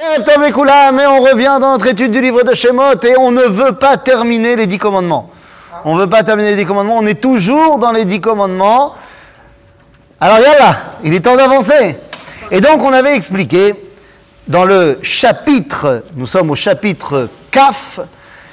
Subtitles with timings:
[0.00, 3.96] Mais on revient dans notre étude du livre de Shemot et on ne veut pas
[3.96, 5.28] terminer les dix commandements.
[5.84, 8.94] On ne veut pas terminer les dix commandements, on est toujours dans les dix commandements.
[10.20, 11.96] Alors là, il est temps d'avancer.
[12.52, 13.74] Et donc on avait expliqué
[14.46, 17.98] dans le chapitre, nous sommes au chapitre Kaf,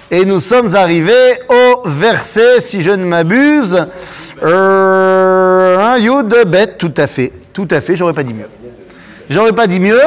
[0.09, 3.85] et nous sommes arrivés au verset, si je ne m'abuse,
[4.41, 5.97] euh,
[6.79, 8.49] tout à fait, tout à fait, j'aurais pas dit mieux.
[9.29, 10.01] J'aurais pas dit mieux.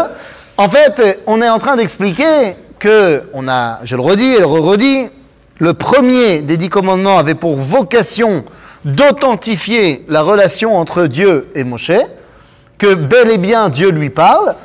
[0.61, 4.47] En fait, on est en train d'expliquer que, on a, je le redis et le
[4.47, 5.09] redis,
[5.61, 8.45] le premier des dix commandements avait pour vocation
[8.85, 11.93] d'authentifier la relation entre Dieu et Moshe,
[12.77, 14.57] que bel et bien Dieu lui parle.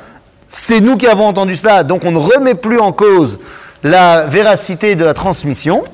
[0.48, 3.38] C'est nous qui avons entendu cela, donc on ne remet plus en cause
[3.84, 5.84] la véracité de la transmission.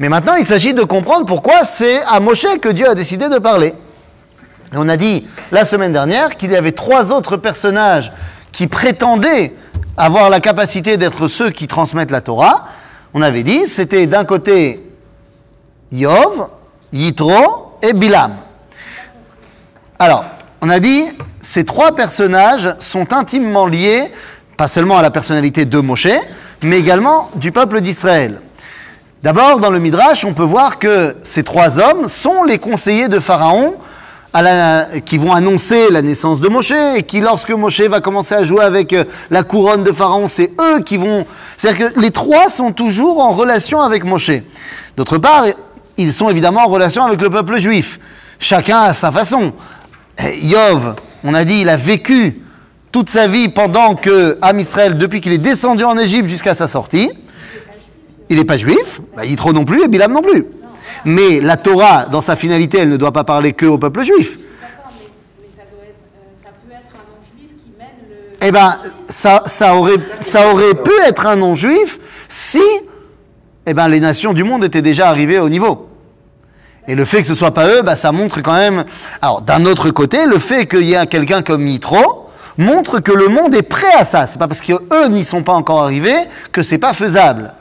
[0.00, 3.38] Mais maintenant, il s'agit de comprendre pourquoi c'est à Moshe que Dieu a décidé de
[3.38, 3.74] parler.
[4.74, 8.10] On a dit la semaine dernière qu'il y avait trois autres personnages
[8.56, 9.52] qui prétendaient
[9.98, 12.64] avoir la capacité d'être ceux qui transmettent la Torah.
[13.12, 14.82] On avait dit, c'était d'un côté
[15.92, 16.48] Yov,
[16.90, 18.32] Yitro et Bilam.
[19.98, 20.24] Alors,
[20.62, 21.04] on a dit,
[21.42, 24.10] ces trois personnages sont intimement liés,
[24.56, 26.08] pas seulement à la personnalité de Moshe,
[26.62, 28.40] mais également du peuple d'Israël.
[29.22, 33.20] D'abord, dans le Midrash, on peut voir que ces trois hommes sont les conseillers de
[33.20, 33.74] Pharaon
[35.04, 38.62] qui vont annoncer la naissance de Moshe et qui, lorsque Moshe va commencer à jouer
[38.62, 41.26] avec euh, la couronne de Pharaon, c'est eux qui vont...
[41.56, 44.32] C'est-à-dire que les trois sont toujours en relation avec Moshe.
[44.96, 45.44] D'autre part,
[45.96, 47.98] ils sont évidemment en relation avec le peuple juif.
[48.38, 49.52] Chacun à sa façon.
[50.42, 52.42] Yov, on a dit, il a vécu
[52.92, 54.58] toute sa vie pendant que Am
[54.94, 57.10] depuis qu'il est descendu en Égypte jusqu'à sa sortie,
[58.28, 60.46] il n'est pas juif, bah, Yitro non plus et Bilam non plus.
[61.04, 64.38] Mais la Torah, dans sa finalité, elle ne doit pas parler que au peuple juif.
[68.42, 71.98] Eh bien, ça, ça, aurait, ça aurait pu être un non-juif
[72.28, 72.62] si
[73.66, 75.88] eh ben, les nations du monde étaient déjà arrivées au niveau.
[76.88, 78.84] Et le fait que ce soit pas eux, bah, ça montre quand même.
[79.20, 82.28] Alors, d'un autre côté, le fait qu'il y ait quelqu'un comme Yitro
[82.58, 84.26] montre que le monde est prêt à ça.
[84.26, 86.16] C'est pas parce qu'eux n'y sont pas encore arrivés
[86.52, 87.54] que c'est pas faisable.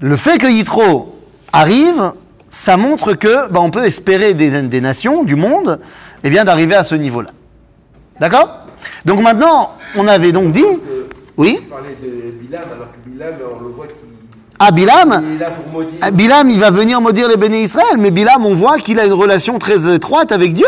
[0.00, 1.18] Le fait que Yitro
[1.52, 2.12] arrive,
[2.50, 5.80] ça montre que bah, on peut espérer des, nations, du monde,
[6.24, 7.30] eh bien d'arriver à ce niveau-là.
[8.20, 8.66] D'accord?
[9.04, 10.64] Donc maintenant, on avait donc dit...
[11.36, 11.60] Oui?
[14.58, 15.22] Ah, Bilam?
[16.00, 19.06] Ah, Bilam, il va venir maudire les béné Israël, mais Bilam, on voit qu'il a
[19.06, 20.66] une relation très étroite avec Dieu.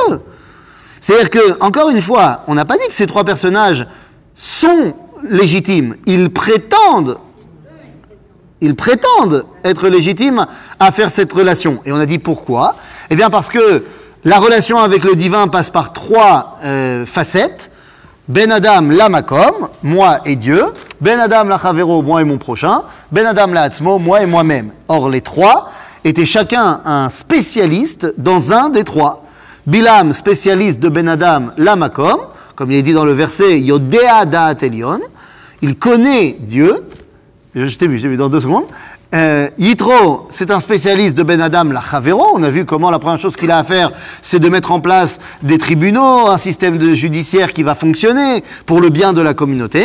[1.01, 3.87] C'est-à-dire que, encore une fois, on n'a pas dit que ces trois personnages
[4.37, 4.95] sont
[5.29, 5.97] légitimes.
[6.07, 7.19] Ils prétendent
[8.61, 10.47] ils prétendent être légitimes
[10.79, 11.81] à faire cette relation.
[11.85, 12.75] Et on a dit pourquoi?
[13.11, 13.85] Eh bien parce que
[14.25, 17.71] la relation avec le divin passe par trois euh, facettes.
[18.29, 20.63] Ben Adam la Makom, moi et Dieu.
[21.01, 22.83] Ben Adam la Chavero, moi et mon prochain.
[23.11, 23.69] Ben Adam la
[23.99, 24.73] moi et moi-même.
[24.89, 25.71] Or les trois
[26.05, 29.25] étaient chacun un spécialiste dans un des trois.
[29.67, 32.19] Bilam, spécialiste de Ben Adam la Makom,
[32.57, 35.01] comme il est dit dans le verset Yodea Da'at Elion.
[35.63, 36.75] Il connaît Dieu,
[37.55, 38.67] je t'ai vu, je t'ai vu dans deux secondes.
[39.13, 42.29] Euh, Yitro, c'est un spécialiste de Ben Adam, la Chavero.
[42.35, 43.91] On a vu comment la première chose qu'il a à faire,
[44.23, 48.81] c'est de mettre en place des tribunaux, un système de judiciaire qui va fonctionner pour
[48.81, 49.85] le bien de la communauté.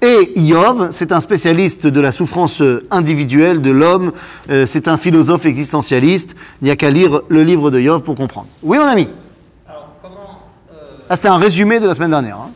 [0.00, 4.12] Et Yov, c'est un spécialiste de la souffrance individuelle de l'homme.
[4.50, 6.34] Euh, c'est un philosophe existentialiste.
[6.62, 8.48] Il n'y a qu'à lire le livre de Yov pour comprendre.
[8.62, 9.06] Oui, mon ami
[9.68, 10.40] Alors, comment,
[10.72, 10.76] euh...
[11.10, 12.38] ah, C'était un résumé de la semaine dernière.
[12.38, 12.50] Hein.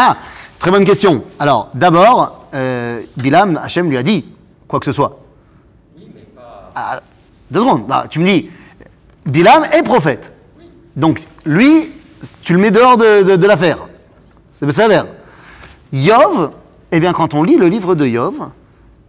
[0.00, 0.16] Ah,
[0.60, 1.24] très bonne question.
[1.40, 4.24] Alors, d'abord, euh, Bilam, Hachem lui a dit
[4.68, 5.18] quoi que ce soit.
[5.96, 6.70] Oui, mais pas.
[6.76, 7.00] Ah,
[7.50, 7.82] deux secondes.
[7.90, 8.48] Ah, tu me dis,
[9.26, 10.32] Bilam est prophète.
[10.94, 11.90] Donc, lui,
[12.42, 13.88] tu le mets dehors de, l'affaire.
[14.52, 15.06] C'est ça l'air.
[15.92, 16.52] Yov,
[16.92, 18.50] eh bien, quand on lit le livre de Yov,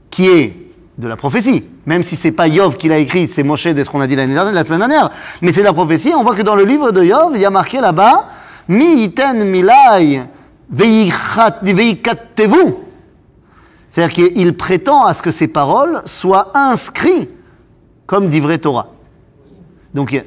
[0.09, 0.55] qui est
[0.97, 3.91] de la prophétie, même si c'est pas Yov qui l'a écrit, c'est Moshe de ce
[3.91, 5.11] qu'on a dit dernière, la semaine dernière,
[5.43, 7.45] mais c'est de la prophétie, on voit que dans le livre de Yov, il y
[7.45, 8.27] a marqué là-bas,
[8.69, 10.21] Mi iten milai
[13.91, 17.29] c'est-à-dire qu'il prétend à ce que ces paroles soient inscrites
[18.09, 18.87] comme dit vrai Torah.
[19.93, 20.19] Donc,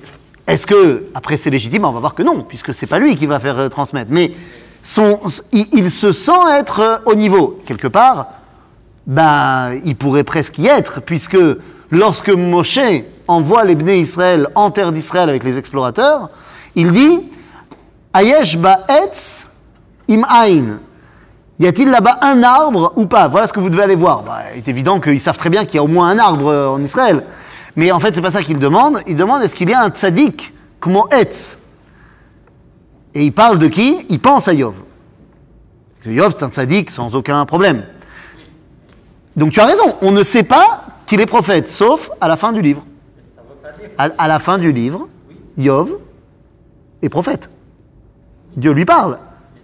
[0.47, 3.27] est-ce que, après c'est légitime, on va voir que non, puisque c'est pas lui qui
[3.27, 4.12] va faire euh, transmettre.
[4.12, 4.31] Mais
[5.53, 7.61] il, se sent être euh, au niveau.
[7.67, 8.29] Quelque part,
[9.05, 11.39] ben, il pourrait presque y être, puisque
[11.91, 12.79] lorsque Moshe
[13.27, 16.31] envoie les Bnei Israël en terre d'Israël avec les explorateurs,
[16.77, 17.31] il dit
[18.15, 19.49] Ayesh ba'etz
[20.08, 20.22] Im
[21.58, 23.28] Y a-t-il là-bas un arbre ou pas?
[23.28, 24.22] Voilà ce que vous devez aller voir.
[24.22, 26.49] Bah, il est évident qu'ils savent très bien qu'il y a au moins un arbre
[26.49, 27.25] euh, en Israël.
[27.76, 29.00] Mais en fait, c'est pas ça qu'ils demandent.
[29.06, 31.58] Ils demandent est-ce qu'il y a un tzaddik Kmo etz?
[33.14, 34.04] Et il parle de qui?
[34.08, 34.75] Il pense à Yov.
[36.05, 37.84] Yov, c'est un sadique sans aucun problème.
[39.37, 42.52] Donc tu as raison, on ne sait pas qu'il est prophète, sauf à la fin
[42.52, 42.84] du livre.
[43.96, 45.08] À, à la fin du livre,
[45.56, 45.93] Yov
[47.02, 47.48] est prophète.
[48.56, 49.19] Dieu lui parle.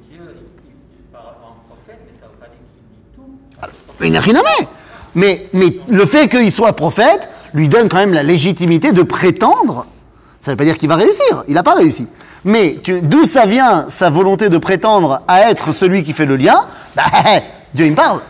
[0.09, 0.71] Dieu, il,
[1.01, 3.23] il parle en prophète, mais ça ne veut pas dire qu'il dit tout.
[4.03, 4.71] Il n'a rien à voir.
[5.15, 9.87] Mais, mais le fait qu'il soit prophète lui donne quand même la légitimité de prétendre.
[10.41, 11.45] Ça ne veut pas dire qu'il va réussir.
[11.49, 12.07] Il n'a pas réussi.
[12.45, 16.65] Mais d'où ça vient sa volonté de prétendre à être celui qui fait le lien?
[16.95, 17.05] Bah,
[17.75, 18.21] Dieu il me parle.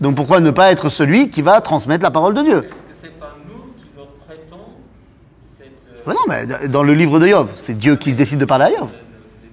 [0.00, 2.58] Donc pourquoi ne pas être celui qui va transmettre la parole de Dieu?
[2.58, 4.58] Est-ce que c'est pas nous qui leur prêtons
[5.56, 5.66] cette.
[5.96, 6.20] euh, Bah Non,
[6.60, 8.80] mais dans le livre de Yov, c'est Dieu qui décide de parler à Yov.
[8.80, 8.90] ne, ne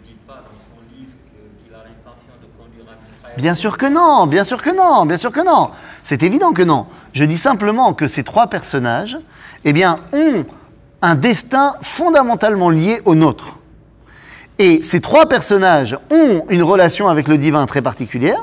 [0.05, 3.30] dit pas dans son livre que- qu'il a l'intention de conduire un Israël.
[3.41, 5.71] Bien sûr que non, bien sûr que non, bien sûr que non.
[6.03, 6.85] C'est évident que non.
[7.11, 9.17] Je dis simplement que ces trois personnages,
[9.65, 9.73] eh
[10.13, 10.45] ont
[11.01, 13.57] un destin fondamentalement lié au nôtre.
[14.59, 18.39] Et ces trois personnages ont une relation avec le divin très particulière.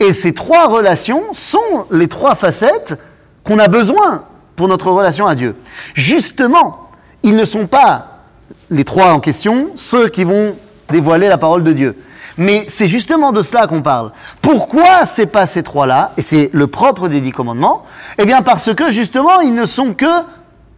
[0.00, 2.98] Et ces trois relations sont les trois facettes
[3.44, 4.24] qu'on a besoin
[4.56, 5.56] pour notre relation à Dieu.
[5.92, 6.88] Justement,
[7.22, 8.22] ils ne sont pas
[8.70, 10.56] les trois en question, ceux qui vont
[10.88, 11.96] dévoiler la parole de Dieu.
[12.42, 14.10] Mais c'est justement de cela qu'on parle.
[14.40, 17.84] Pourquoi c'est pas ces trois-là, et c'est le propre des dix commandements
[18.18, 20.24] Eh bien parce que justement, ils ne sont que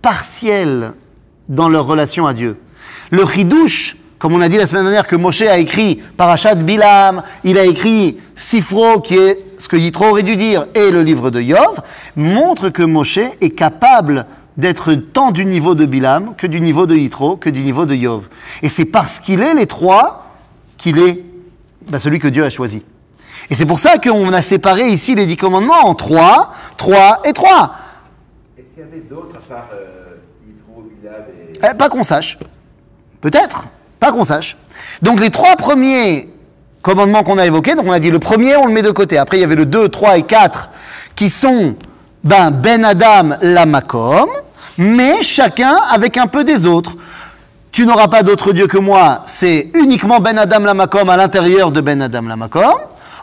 [0.02, 0.92] partiels
[1.48, 2.58] dans leur relation à Dieu.
[3.10, 7.22] Le chidouche, comme on a dit la semaine dernière que Moshe a écrit Parashat Bilam,
[7.44, 11.30] il a écrit Sifro, qui est ce que Yitro aurait dû dire, et le livre
[11.30, 11.80] de Yov,
[12.14, 14.26] montre que Moshe est capable
[14.58, 17.94] d'être tant du niveau de Bilam que du niveau de Yitro, que du niveau de
[17.94, 18.28] Yov.
[18.62, 20.26] Et c'est parce qu'il est les trois
[20.76, 21.24] qu'il est
[21.88, 22.82] bah, celui que Dieu a choisi.
[23.50, 27.32] Et c'est pour ça qu'on a séparé ici les dix commandements en trois, trois et
[27.32, 27.74] trois.
[28.56, 30.04] Est-ce qu'il y avait d'autres à part euh,
[31.62, 31.68] et...
[31.70, 32.38] Eh, pas qu'on sache.
[33.20, 33.66] Peut-être.
[34.00, 34.56] Pas qu'on sache.
[35.02, 36.30] Donc les trois premiers
[36.82, 39.16] commandements qu'on a évoqués, donc on a dit le premier, on le met de côté.
[39.16, 40.70] Après, il y avait le 2, 3 et 4
[41.16, 41.76] qui sont
[42.22, 44.28] ben, Ben Adam, la Makom,
[44.76, 46.96] mais chacun avec un peu des autres.
[47.74, 51.72] Tu n'auras pas d'autre Dieu que moi, c'est uniquement Ben Adam la Makom à l'intérieur
[51.72, 52.76] de Ben Adam la Makom.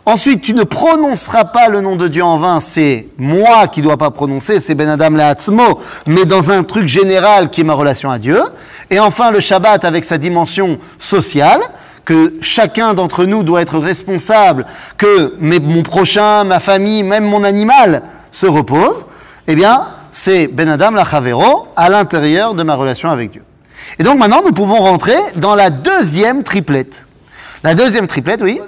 [0.06, 3.95] Ensuite, tu ne prononceras pas le nom de Dieu en vain, c'est moi qui dois
[3.95, 7.75] pas prononcer, c'est Ben Adam la Hatzmo, mais dans un truc général qui est ma
[7.75, 8.42] relation à Dieu.
[8.89, 11.62] Et enfin, le Shabbat avec sa dimension sociale,
[12.03, 14.65] que chacun d'entre nous doit être responsable,
[14.98, 19.06] que mon prochain, ma famille, même mon animal se repose.
[19.48, 23.44] Eh bien, c'est Ben Adam la Chavero à l'intérieur de ma relation avec Dieu.
[24.00, 27.06] Et donc maintenant, nous pouvons rentrer dans la deuxième triplette.
[27.63, 28.60] La deuxième triplette, oui.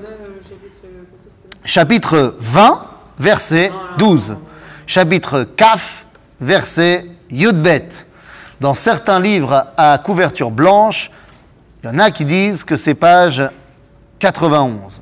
[1.64, 2.86] Chapitre 20,
[3.18, 4.38] verset 12.
[4.86, 6.06] Chapitre Kaf,
[6.40, 8.06] verset Yudbet.
[8.60, 11.10] Dans certains livres à couverture blanche,
[11.84, 13.44] il y en a qui disent que c'est page
[14.20, 15.02] 91.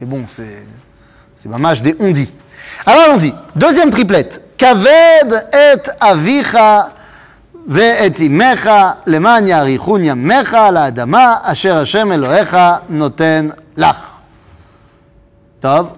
[0.00, 0.66] Mais bon, c'est
[1.36, 2.34] c'est mamage des ondis.
[2.86, 3.32] Alors allons-y.
[3.54, 4.42] Deuxième triplette.
[4.56, 6.94] Kaved et avicha
[7.67, 8.69] ואת אמך
[9.07, 12.57] למען יאריכון ימיך על האדמה אשר השם אלוהיך
[12.89, 13.47] נותן
[13.77, 14.09] לך.
[15.59, 15.91] טוב,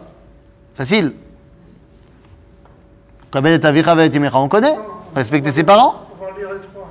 [0.79, 1.09] facile.
[3.31, 4.77] כבד את אביך ואת אמך, on connaît
[5.15, 6.89] Respecter ses parents On va lire les trois.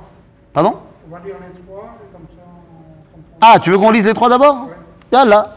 [0.53, 0.73] Pardon
[1.09, 3.53] On va lire les trois et comme ça on comprend.
[3.55, 4.69] Ah, tu veux qu'on lise les trois d'abord
[5.11, 5.55] Yallah.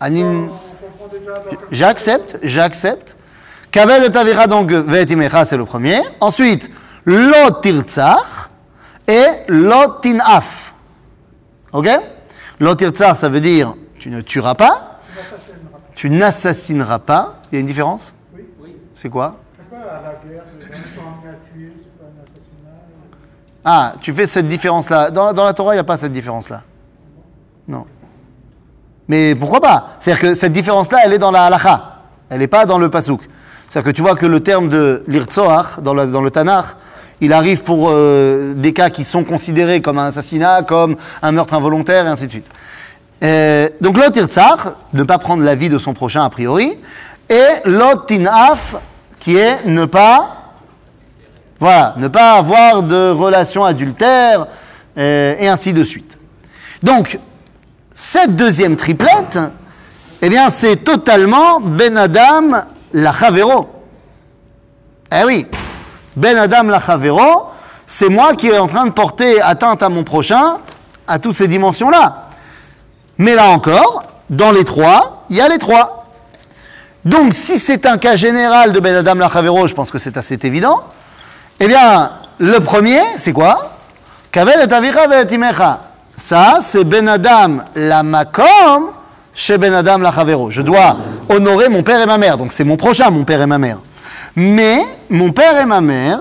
[0.00, 0.22] Anin...
[0.22, 3.16] On comprend déjà dans quel- J'accepte, j'accepte.
[3.70, 6.00] Kabed et avira donc ve'et imecha, c'est le premier.
[6.20, 6.68] Ensuite,
[7.06, 8.45] lo tirtzach
[9.07, 10.73] et lo tinaf.
[11.71, 11.87] Ok?
[12.59, 14.99] Lo tirtzach, ça veut dire tu ne tueras pas,
[15.95, 17.35] tu n'assassineras pas.
[17.51, 18.13] Il y a une différence?
[18.33, 18.75] Oui.
[18.93, 19.37] C'est quoi?
[19.57, 22.21] Je sais pas, à la guerre, les gens sont amenés à tuer, c'est pas un
[22.23, 22.69] assassinat?
[23.63, 25.11] Ah, tu fais cette différence-là.
[25.11, 26.63] Dans, dans la Torah, il n'y a pas cette différence-là.
[27.67, 27.85] Non.
[29.07, 29.87] Mais pourquoi pas?
[29.99, 32.03] C'est-à-dire que cette différence-là, elle est dans la halacha.
[32.29, 33.21] Elle n'est pas dans le pasouk.
[33.67, 36.65] C'est-à-dire que tu vois que le terme de l'irtsoach, dans le, dans le Tanakh,
[37.21, 41.53] il arrive pour euh, des cas qui sont considérés comme un assassinat, comme un meurtre
[41.53, 42.49] involontaire, et ainsi de suite.
[43.23, 44.59] Euh, donc l'ot irtsach,
[44.93, 46.79] ne pas prendre la vie de son prochain a priori,
[47.29, 48.75] et l'ot tinaf,
[49.19, 50.37] qui est ne pas
[51.59, 54.45] voilà, ne pas avoir de relation adultère,
[54.97, 56.19] euh, et ainsi de suite.
[56.83, 57.19] Donc,
[57.95, 59.39] cette deuxième triplette,
[60.21, 63.67] eh bien, c'est totalement Ben Adam la Chavero.
[65.11, 65.47] Eh oui,
[66.17, 66.81] Ben Adam la
[67.85, 70.57] c'est moi qui est en train de porter atteinte à mon prochain
[71.07, 72.25] à toutes ces dimensions-là.
[73.19, 76.07] Mais là encore, dans les trois, il y a les trois.
[77.05, 80.39] Donc, si c'est un cas général de Ben Adam la je pense que c'est assez
[80.41, 80.81] évident.
[81.59, 83.77] Eh bien, le premier, c'est quoi?
[86.17, 88.91] Ça, c'est Ben Adam la makom
[89.35, 90.11] chez Ben Adam la.
[90.49, 90.97] Je dois
[91.29, 92.37] honorer mon père et ma mère.
[92.37, 93.77] Donc c'est mon prochain, mon père et ma mère.
[94.37, 94.77] Mais
[95.09, 96.19] mon père et ma mère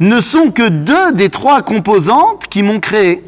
[0.00, 3.22] ne sont que deux des trois composantes qui m'ont créé.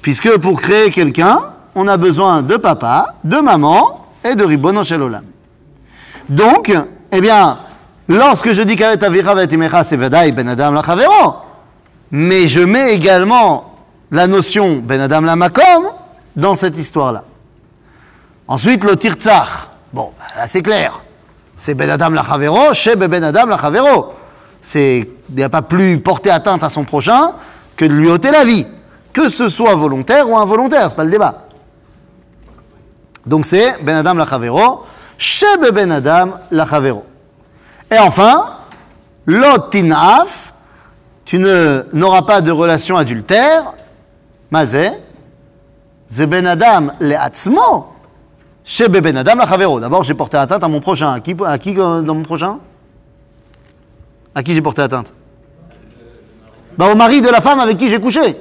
[0.00, 1.38] Puisque pour créer quelqu'un,
[1.74, 5.24] on a besoin de papa, de maman et de Ribono Shel Olam.
[6.30, 6.72] Donc,
[7.12, 7.58] eh bien,
[8.08, 10.82] lorsque je dis qu'Avet Avira Vet Imecha, c'est Vadaï Ben Adam la
[12.12, 13.74] mais je mets également
[14.10, 15.84] la notion Ben Adam la Makom
[16.36, 17.24] dans cette histoire-là.
[18.48, 19.68] Ensuite, le Tirtzach.
[19.92, 21.02] Bon, bah, là c'est clair.
[21.60, 24.14] C'est Ben Adam la Chavero, chez Ben Adam la Chavero.
[24.74, 27.32] Il n'y a pas plus porter atteinte à son prochain
[27.76, 28.66] que de lui ôter la vie.
[29.12, 31.48] Que ce soit volontaire ou involontaire, c'est pas le débat.
[33.26, 34.86] Donc c'est Ben Adam la Chavero,
[35.18, 37.04] chez Ben Adam la Chavero.
[37.90, 38.56] Et enfin,
[39.26, 40.54] l'otinaf,
[41.26, 43.74] tu n'auras pas de relation adultère,
[44.50, 44.92] mazé,
[46.10, 47.16] ze Ben Adam le
[48.70, 49.80] chez Ben Adam la Chavero.
[49.80, 51.14] D'abord, j'ai porté atteinte à mon prochain.
[51.14, 52.60] À qui, à qui euh, dans mon prochain?
[54.32, 55.12] À qui j'ai porté atteinte?
[56.78, 58.36] Bah, Au mari de la femme avec qui j'ai couché.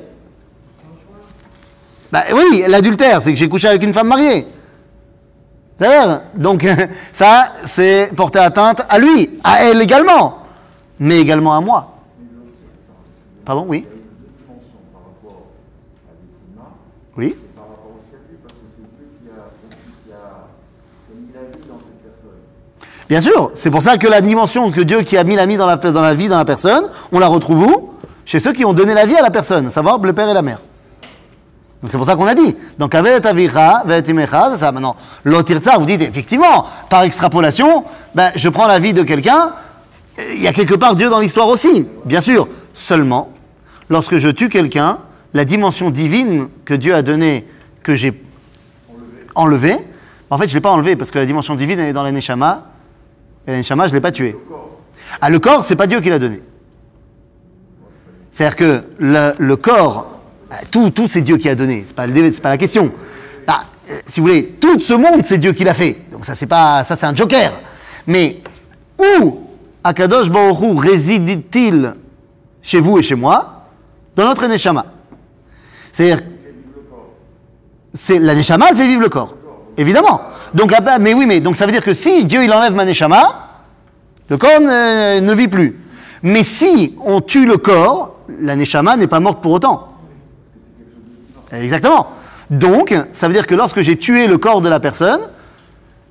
[2.11, 4.45] Bah oui, l'adultère, c'est que j'ai couché avec une femme mariée.
[5.77, 6.63] C'est-à-dire, donc
[7.11, 10.39] ça, c'est porter atteinte à lui, à elle également,
[10.99, 11.95] mais également à moi.
[13.45, 13.87] Pardon, oui
[17.17, 20.47] Oui par rapport aussi à lui, parce que c'est Dieu qui a, qui, a,
[21.05, 22.39] qui a mis la vie dans cette personne.
[23.09, 25.57] Bien sûr, c'est pour ça que la dimension que Dieu qui a mis la vie
[25.57, 27.89] dans la, dans la vie, dans la personne, on la retrouve où?
[28.23, 30.43] Chez ceux qui ont donné la vie à la personne, savoir le père et la
[30.43, 30.59] mère.
[31.87, 32.55] C'est pour ça qu'on a dit.
[32.77, 34.71] Donc avec avira, imecha, c'est ça.
[34.71, 39.53] Maintenant, l'otirza, vous dites effectivement, par extrapolation, ben, je prends la vie de quelqu'un,
[40.35, 42.47] il y a quelque part Dieu dans l'histoire aussi, bien sûr.
[42.75, 43.29] Seulement,
[43.89, 44.99] lorsque je tue quelqu'un,
[45.33, 47.47] la dimension divine que Dieu a donnée,
[47.81, 48.21] que j'ai
[49.33, 49.77] enlevée,
[50.29, 52.03] en fait je ne l'ai pas enlevée parce que la dimension divine elle est dans
[52.03, 52.65] la neshama,
[53.49, 54.35] et la neshama je ne l'ai pas tuée.
[55.19, 56.41] Ah, le corps, c'est pas Dieu qui l'a donné.
[58.29, 60.19] C'est-à-dire que le, corps,
[60.51, 62.91] ah, tout, tout c'est Dieu qui a donné, c'est pas, pas la question.
[63.47, 65.97] Ah, euh, si vous voulez, tout ce monde, c'est Dieu qui l'a fait.
[66.11, 67.51] Donc ça, c'est pas, ça c'est un joker.
[68.05, 68.37] Mais
[68.99, 69.39] où
[69.83, 71.95] Akadosh Baruch Hu réside-t-il
[72.61, 73.65] chez vous et chez moi?
[74.15, 74.85] Dans notre neshama.
[75.91, 76.23] C'est-à-dire,
[77.95, 79.35] c'est la neshama, elle fait vivre le corps,
[79.79, 80.21] évidemment.
[80.53, 82.85] Donc, bah, mais oui, mais donc ça veut dire que si Dieu il enlève ma
[82.85, 83.49] neshama,
[84.29, 85.79] le corps ne, ne vit plus.
[86.21, 89.93] Mais si on tue le corps, la neshama n'est pas morte pour autant.
[91.51, 92.07] Exactement.
[92.49, 95.21] Donc, ça veut dire que lorsque j'ai tué le corps de la personne,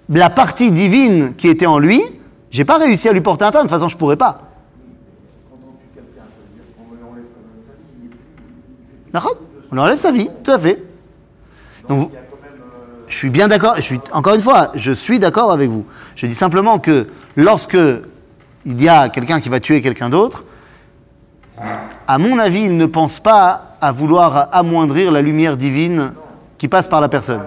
[0.08, 2.02] la partie divine qui était en lui,
[2.50, 3.64] j'ai pas réussi à lui porter atteinte.
[3.64, 4.42] De toute façon, je pourrais pas.
[9.70, 10.82] On enlève sa vie, tout à fait.
[13.08, 15.86] Je suis bien d'accord, je suis, encore une fois, je suis d'accord avec vous.
[16.14, 17.78] Je dis simplement que lorsque
[18.66, 20.44] il y a quelqu'un qui va tuer quelqu'un d'autre,
[22.06, 26.12] à mon avis, il ne pense pas à vouloir amoindrir la lumière divine
[26.56, 27.42] qui passe par la personne.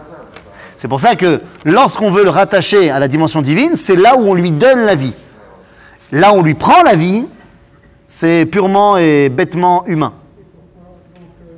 [0.75, 4.21] C'est pour ça que lorsqu'on veut le rattacher à la dimension divine, c'est là où
[4.21, 5.15] on lui donne la vie.
[6.11, 7.27] Là où on lui prend la vie,
[8.07, 10.13] c'est purement et bêtement humain.
[11.13, 11.53] Donc, euh,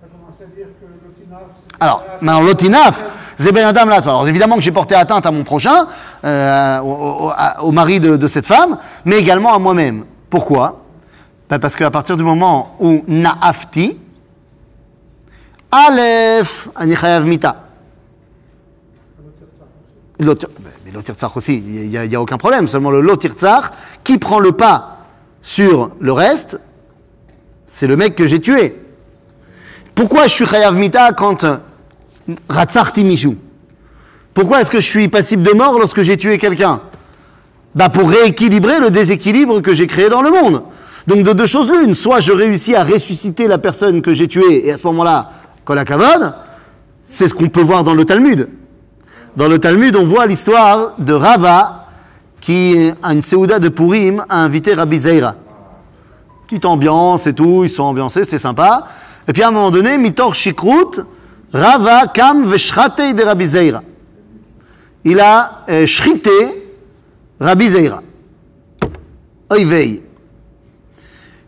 [0.00, 4.00] tu as commencé à dire que l'otinaf, c'est Alors, maintenant, l'otinaf, c'est Ben Adam là.
[4.02, 5.86] Alors, évidemment que j'ai porté atteinte à mon prochain,
[6.24, 10.04] euh, au, mari de, cette femme, mais également à moi-même.
[10.30, 10.82] Pourquoi?
[11.48, 14.00] Ben, Parce qu'à partir du moment où Naafti,
[15.70, 17.56] Aleph, Ani Chayav Mita.
[20.18, 20.34] Ben,
[20.86, 22.68] Mais l'otirtzach aussi, il n'y a aucun problème.
[22.68, 23.64] Seulement le lotirtzach,
[24.02, 24.98] qui prend le pas
[25.42, 26.58] sur le reste,
[27.66, 28.80] c'est le mec que j'ai tué.
[29.94, 31.44] Pourquoi je suis chayav mita quand
[33.04, 33.36] michou
[34.34, 36.80] Pourquoi est-ce que je suis passible de mort lorsque j'ai tué quelqu'un?
[37.74, 40.62] Bah pour rééquilibrer le déséquilibre que j'ai créé dans le monde.
[41.06, 44.66] Donc de deux choses l'une, soit je réussis à ressusciter la personne que j'ai tuée
[44.66, 45.30] et à ce moment-là,
[45.64, 46.34] kol hakavod,
[47.02, 48.48] c'est ce qu'on peut voir dans le Talmud.
[49.36, 51.86] Dans le Talmud, on voit l'histoire de Rava
[52.40, 55.36] qui, à une Seouda de Purim, a invité Rabbi Zeira
[56.46, 58.84] petite ambiance et tout, ils sont ambiancés, c'est sympa.
[59.26, 61.00] Et puis à un moment donné, Mitor Shikrut,
[61.52, 63.82] Rava Kam Veshrate de Rabbi Zeira.
[65.04, 66.30] Il a euh, shrité
[67.40, 68.02] Rabbi Zeira.
[69.50, 70.02] Oivei.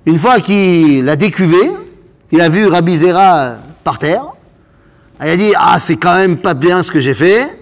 [0.07, 1.59] Une fois qu'il l'a décuvé,
[2.31, 4.25] il a vu Rabbi Zeira par terre.
[5.21, 7.59] Il a dit Ah, c'est quand même pas bien ce que j'ai fait.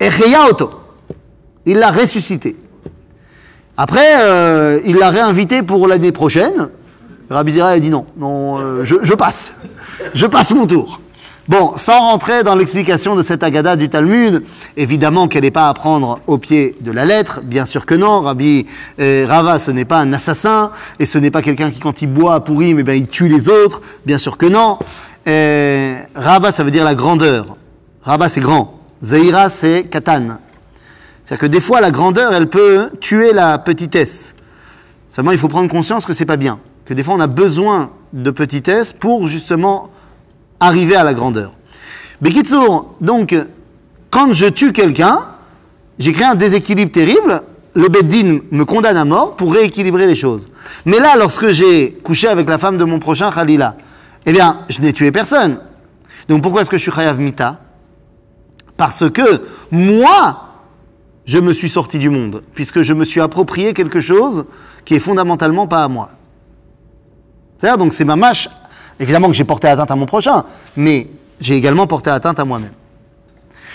[0.00, 0.08] Et
[0.48, 0.70] auto.
[1.66, 2.56] Il l'a ressuscité.
[3.76, 6.68] Après, euh, il l'a réinvité pour l'année prochaine.
[7.28, 9.54] Rabbi Zira, il dit non, non, euh, je passe.
[10.14, 11.00] Je passe mon tour.
[11.48, 14.42] Bon, sans rentrer dans l'explication de cette agada du Talmud,
[14.76, 18.20] évidemment qu'elle n'est pas à prendre au pied de la lettre, bien sûr que non.
[18.20, 18.66] Rabbi
[19.00, 22.08] euh, Rava, ce n'est pas un assassin, et ce n'est pas quelqu'un qui, quand il
[22.08, 24.78] boit pourri, mais ben, il tue les autres, bien sûr que non.
[25.26, 27.56] Euh, Rava, ça veut dire la grandeur.
[28.02, 28.78] Rava, c'est grand.
[29.00, 30.40] Zeira, c'est katan.
[31.24, 34.34] C'est-à-dire que des fois, la grandeur, elle peut tuer la petitesse.
[35.08, 36.60] Seulement, il faut prendre conscience que c'est pas bien.
[36.84, 39.88] Que des fois, on a besoin de petitesse pour justement
[40.60, 41.52] arriver à la grandeur.
[42.20, 43.34] Bekitsour, donc,
[44.10, 45.18] quand je tue quelqu'un,
[45.98, 47.42] j'ai créé un déséquilibre terrible.
[47.74, 50.48] Le Beddin me condamne à mort pour rééquilibrer les choses.
[50.84, 53.76] Mais là, lorsque j'ai couché avec la femme de mon prochain Khalila,
[54.26, 55.60] eh bien, je n'ai tué personne.
[56.28, 57.60] Donc pourquoi est-ce que je suis Chayav Mita?
[58.76, 60.48] Parce que moi,
[61.24, 64.46] je me suis sorti du monde, puisque je me suis approprié quelque chose
[64.84, 66.10] qui est fondamentalement pas à moi.
[67.58, 68.48] C'est-à-dire, donc c'est ma mâche.
[69.00, 70.44] Évidemment que j'ai porté atteinte à mon prochain,
[70.76, 71.08] mais
[71.40, 72.72] j'ai également porté atteinte à moi-même.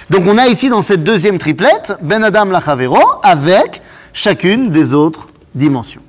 [0.09, 5.27] Donc on a ici dans cette deuxième triplette Ben Adam Lachavero avec chacune des autres
[5.55, 6.01] dimensions.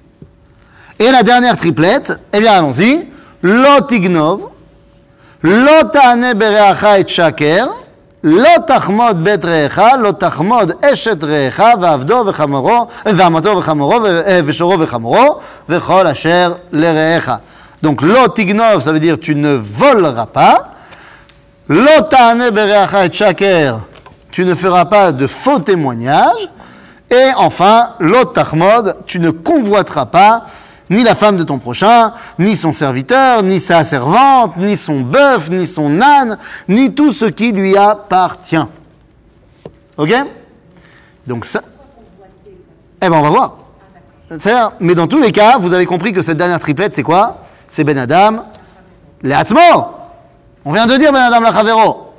[0.98, 3.08] Et la dernière triplette, eh bien allons-y,
[3.42, 4.48] Lotignov,
[5.42, 7.68] Lotane Bereacha et Shaker,
[8.22, 17.42] Lotachmod Betrecha, Lotachmod Eshet Recha, Vavdo Vechamoro, Vamato Vechamoro, Veshoro Vechamoro, Vechol Asher Lerecha.
[17.84, 20.70] Donc, l'otignov, ça veut dire tu ne voleras pas.
[21.68, 23.80] L'otane bereacha et shaker,
[24.30, 26.48] tu ne feras pas de faux témoignages.
[27.10, 30.46] Et enfin, l'otachmod, tu ne convoiteras pas
[30.88, 35.50] ni la femme de ton prochain, ni son serviteur, ni sa servante, ni son bœuf,
[35.50, 36.38] ni son âne,
[36.68, 38.64] ni tout ce qui lui appartient.
[39.98, 40.10] Ok?
[41.26, 41.60] Donc ça...
[43.02, 43.56] Eh bien, on va voir.
[44.80, 47.40] Mais dans tous les cas, vous avez compris que cette dernière triplette, c'est quoi?
[47.74, 48.44] C'est Ben Adam,
[49.20, 49.34] les
[50.64, 52.12] On vient de dire Ben Adam Lachavero.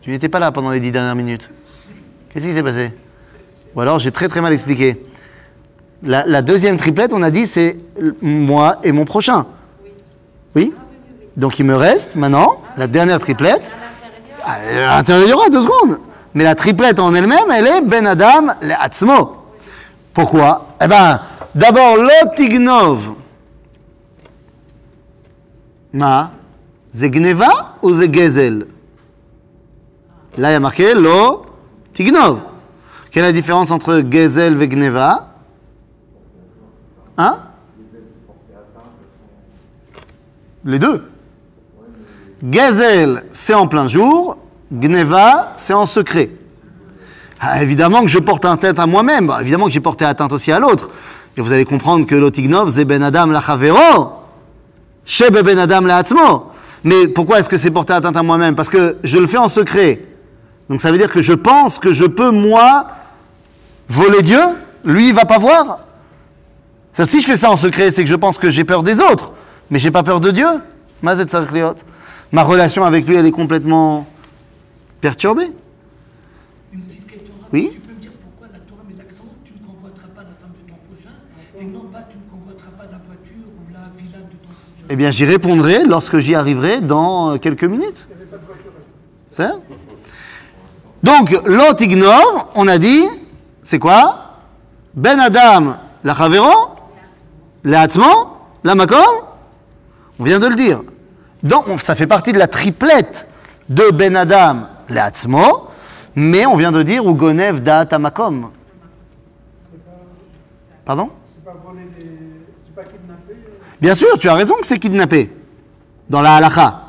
[0.00, 1.50] Tu n'étais pas là pendant les dix dernières minutes.
[2.32, 2.94] Qu'est-ce qui s'est passé?
[3.76, 5.04] Ou alors j'ai très très mal expliqué.
[6.02, 7.76] La, deuxième triplette, on a dit, c'est
[8.22, 9.44] moi et mon prochain.
[10.56, 10.74] Oui?
[11.36, 13.70] Donc il me reste maintenant la dernière triplette.
[14.46, 14.54] Ah,
[14.92, 15.98] À l'intérieur, deux secondes.
[16.32, 19.26] Mais la triplette en elle-même, elle est Ben Adam le.
[20.14, 20.68] Pourquoi?
[20.82, 21.20] Eh bien,
[21.54, 23.12] d'abord, l'otignov.
[25.92, 26.32] Ma
[26.92, 28.66] C'est gneva ou c'est gezel
[30.36, 31.46] Là, il y a marqué lo
[31.92, 32.42] tignov.
[33.10, 35.34] Quelle est la différence entre gezel et gneva
[37.16, 37.38] Hein
[40.64, 41.04] Les deux.
[42.48, 44.36] Gezel, c'est en plein jour.
[44.70, 46.30] Gneva, c'est en secret.
[47.40, 49.32] Ah, évidemment que je porte atteinte à moi-même.
[49.40, 50.90] Évidemment que j'ai porté atteinte aussi à l'autre.
[51.36, 54.17] Et vous allez comprendre que l'otignov, c'est ben adam la chavero.
[55.08, 56.52] Shebe ben adam la atzmo.
[56.84, 58.54] Mais pourquoi est-ce que c'est porté atteinte à moi-même?
[58.54, 60.04] Parce que je le fais en secret.
[60.68, 62.86] Donc ça veut dire que je pense que je peux, moi,
[63.88, 64.40] voler Dieu?
[64.84, 65.86] Lui, il va pas voir?
[66.92, 69.00] Ça, si je fais ça en secret, c'est que je pense que j'ai peur des
[69.00, 69.32] autres,
[69.70, 70.46] mais j'ai pas peur de Dieu.
[71.00, 71.14] Ma
[72.42, 74.06] relation avec lui, elle est complètement
[75.00, 75.50] perturbée.
[76.72, 77.32] Une petite question.
[77.50, 77.70] Oui?
[77.72, 80.52] Tu peux me dire pourquoi la Torah met l'accent tu ne convoiteras pas la femme
[80.60, 81.14] de ton prochain
[81.58, 84.77] et non pas tu ne convoiteras pas la voiture ou la villa de ton prochain
[84.90, 88.06] Eh bien, j'y répondrai lorsque j'y arriverai dans quelques minutes.
[89.30, 89.48] C'est
[91.02, 93.04] Donc, lot ignore, on a dit,
[93.62, 94.36] c'est quoi?
[94.94, 96.70] Ben Adam, la Chavero,
[97.64, 98.06] la Hatzmo,
[98.64, 98.98] la Makom,
[100.18, 100.80] on vient de le dire.
[101.42, 103.28] Donc, on- ça fait partie de la triplette
[103.68, 105.10] de Ben Adam, la
[106.16, 108.50] mais on vient de dire ou Gonev Da'at Makom.
[110.84, 112.06] Pardon C'est pas voler les.
[112.66, 113.34] C'est pas kidnapper.
[113.34, 115.32] euh, Bien sûr, tu as raison que c'est kidnappé
[116.10, 116.82] dans la halakha.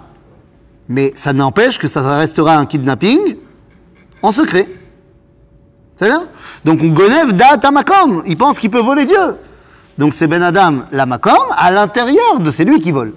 [0.88, 3.38] Mais ça n'empêche que ça restera un kidnapping
[4.24, 4.68] en secret.
[5.96, 6.22] C'est-à-dire
[6.66, 8.24] Donc, Gonev da'at makom.
[8.26, 9.38] Il pense qu'il peut voler Dieu.
[9.98, 13.14] Donc, c'est Ben Adam la makom à l'intérieur de c'est lui qui vole.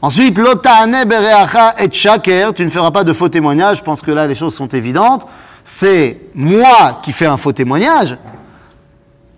[0.00, 2.54] Ensuite, lotane bereacha et shaker.
[2.54, 3.78] Tu ne feras pas de faux témoignages.
[3.78, 5.26] Je pense que là, les choses sont évidentes.
[5.64, 8.16] C'est moi qui fais un faux témoignage.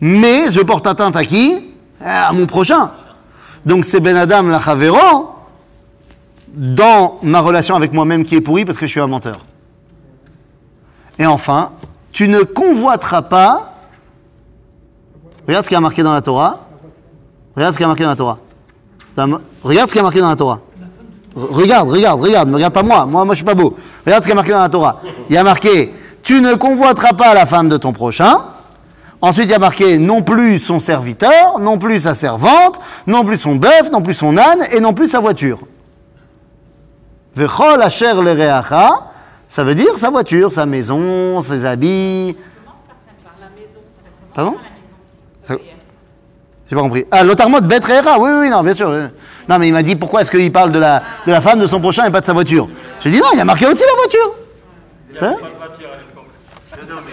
[0.01, 1.75] Mais je porte atteinte à qui?
[2.05, 2.93] À mon prochain.
[3.69, 5.31] Donc c'est Ben Adam la Chavero
[6.55, 9.41] dans ma relation avec moi-même qui est pourrie parce que je suis un menteur.
[11.19, 11.73] Et enfin,
[12.11, 13.75] tu ne convoiteras pas.
[15.47, 16.61] Regarde ce qui a marqué dans la Torah.
[17.55, 18.39] Regarde ce qui a marqué dans la Torah.
[19.63, 20.61] Regarde ce qui a marqué dans la Torah.
[21.37, 23.05] Re- Regarde, regarde, regarde, ne regarde pas moi.
[23.05, 23.77] Moi, moi, je suis pas beau.
[24.07, 25.01] Regarde ce qui a marqué dans la Torah.
[25.29, 28.35] Il y a marqué Tu ne convoiteras pas la femme de ton prochain.
[29.21, 33.39] Ensuite, il y a marqué non plus son serviteur, non plus sa servante, non plus
[33.39, 35.59] son bœuf, non plus son âne et non plus sa voiture.
[37.35, 39.09] Vechol asher lereacha,
[39.49, 42.37] ça veut dire sa voiture, sa maison, ses habits.
[44.35, 44.57] Pardon?
[45.49, 47.07] J'ai pas compris.
[47.11, 48.91] Ah, l'otarmot bet re'echa, oui, oui, non, bien sûr.
[49.49, 51.67] Non, mais il m'a dit pourquoi est-ce qu'il parle de la, de la femme de
[51.67, 52.69] son prochain et pas de sa voiture?
[53.01, 54.37] J'ai dit non, il y a marqué aussi la voiture
[55.17, 56.27] Ça n'avait pas de voiture à l'époque.
[56.89, 57.13] Non, non, mais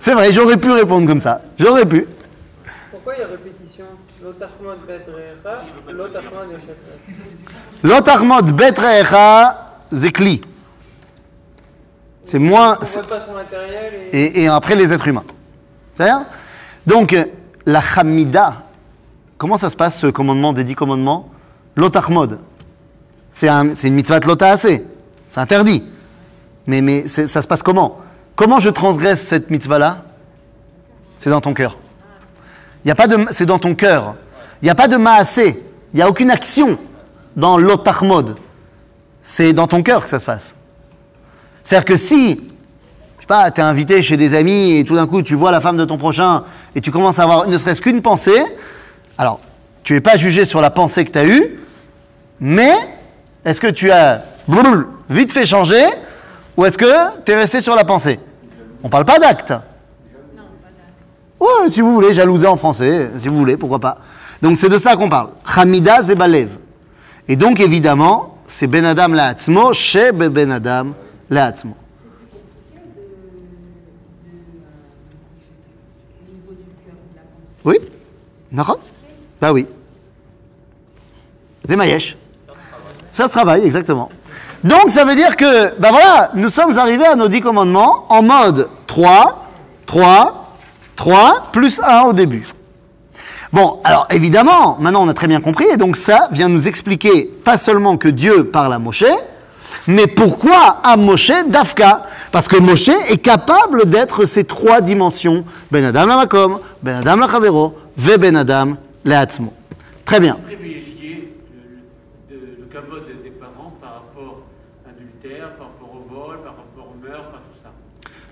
[0.00, 1.42] C'est vrai, j'aurais pu répondre comme ça.
[1.58, 2.06] J'aurais pu.
[2.90, 3.84] Pourquoi il y a répétition?
[7.82, 8.74] L'otachmod bet
[9.90, 10.40] zekli.
[12.22, 12.76] C'est moins.
[14.12, 14.48] Et...
[14.48, 15.24] après les êtres humains.
[15.94, 16.26] C'est-à-dire
[16.86, 17.24] Donc, euh,
[17.66, 18.54] la Hamida,
[19.36, 21.30] comment ça se passe ce commandement des dix commandements
[21.76, 22.40] L'Otachmod.
[23.30, 24.84] C'est un- c'est une mitzvah de.
[25.26, 25.84] C'est interdit.
[26.66, 27.98] Mais, ça se passe comment?
[28.38, 30.04] Comment je transgresse cette mitzvah-là?
[31.16, 31.76] C'est dans ton cœur.
[32.84, 34.14] Il a pas de, c'est dans ton cœur.
[34.62, 35.60] Il n'y a pas de maasé.
[35.92, 36.78] Il n'y a aucune action
[37.34, 38.36] dans l'Otachmod.
[39.22, 40.54] C'est dans ton cœur que ça se passe.
[41.64, 42.36] C'est-à-dire que si
[43.16, 45.60] je sais pas, t'es invité chez des amis et tout d'un coup tu vois la
[45.60, 46.44] femme de ton prochain
[46.76, 48.40] et tu commences à avoir ne serait-ce qu'une pensée,
[49.18, 49.40] alors
[49.82, 51.58] tu n'es pas jugé sur la pensée que tu as eue,
[52.38, 52.72] mais
[53.44, 54.22] est-ce que tu as
[55.10, 55.84] vite fait changer
[56.56, 58.20] ou est-ce que tu es resté sur la pensée?
[58.82, 59.52] On parle pas d'acte.
[61.40, 63.98] Ouais, si vous voulez, jalouser en français, si vous voulez, pourquoi pas.
[64.42, 65.30] Donc c'est de ça qu'on parle.
[65.56, 66.58] Hamida Zebalev.
[67.28, 70.88] Et donc évidemment, c'est Ben Adam La'atzmo, chez Ben Adam
[71.30, 71.76] La'atzmo.
[77.64, 77.76] Oui?
[78.50, 78.80] D'accord
[79.40, 79.66] Bah oui.
[81.68, 82.16] Zemayesh.
[83.12, 84.08] Ça se travaille, exactement.
[84.64, 85.92] Donc ça veut dire que, ben
[86.34, 89.46] nous sommes arrivés à nos dix commandements en mode 3,
[89.86, 90.54] 3,
[90.96, 92.46] 3, plus 1 au début.
[93.52, 97.24] Bon, alors évidemment, maintenant on a très bien compris, et donc ça vient nous expliquer
[97.44, 99.04] pas seulement que Dieu parle à Moshe,
[99.86, 105.84] mais pourquoi à Moshe d'Afka Parce que Moshe est capable d'être ces trois dimensions Ben
[105.84, 109.24] Adam la Makom, Ben Adam la Chavero, Ve Ben Adam la.
[110.04, 110.36] Très bien.
[110.46, 111.34] privilégier
[112.30, 114.40] le, de- le kavod des parents par rapport
[114.86, 117.70] à l'adultère, par rapport au vol, par rapport au meurtre, par tout ça.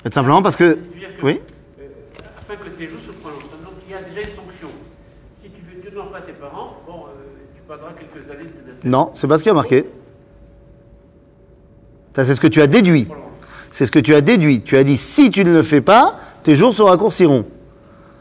[0.06, 0.74] Tout simplement parce que.
[0.74, 0.78] Que,
[1.24, 1.40] Oui
[1.80, 1.84] euh,
[2.38, 3.40] afin que tes jours se prolongent.
[3.64, 4.68] Donc il y a déjà une sanction.
[5.32, 7.24] Si tu veux, tu n'honores pas tes parents, bon, euh,
[7.56, 8.88] tu perdras quelques années de tes adultères.
[8.90, 9.84] Non, c'est pas ce qui a marqué.
[12.14, 13.08] Ça, c'est ce que tu as déduit.
[13.72, 14.62] C'est ce que tu as déduit.
[14.62, 17.44] Tu as dit si tu ne le fais pas, tes jours se raccourciront.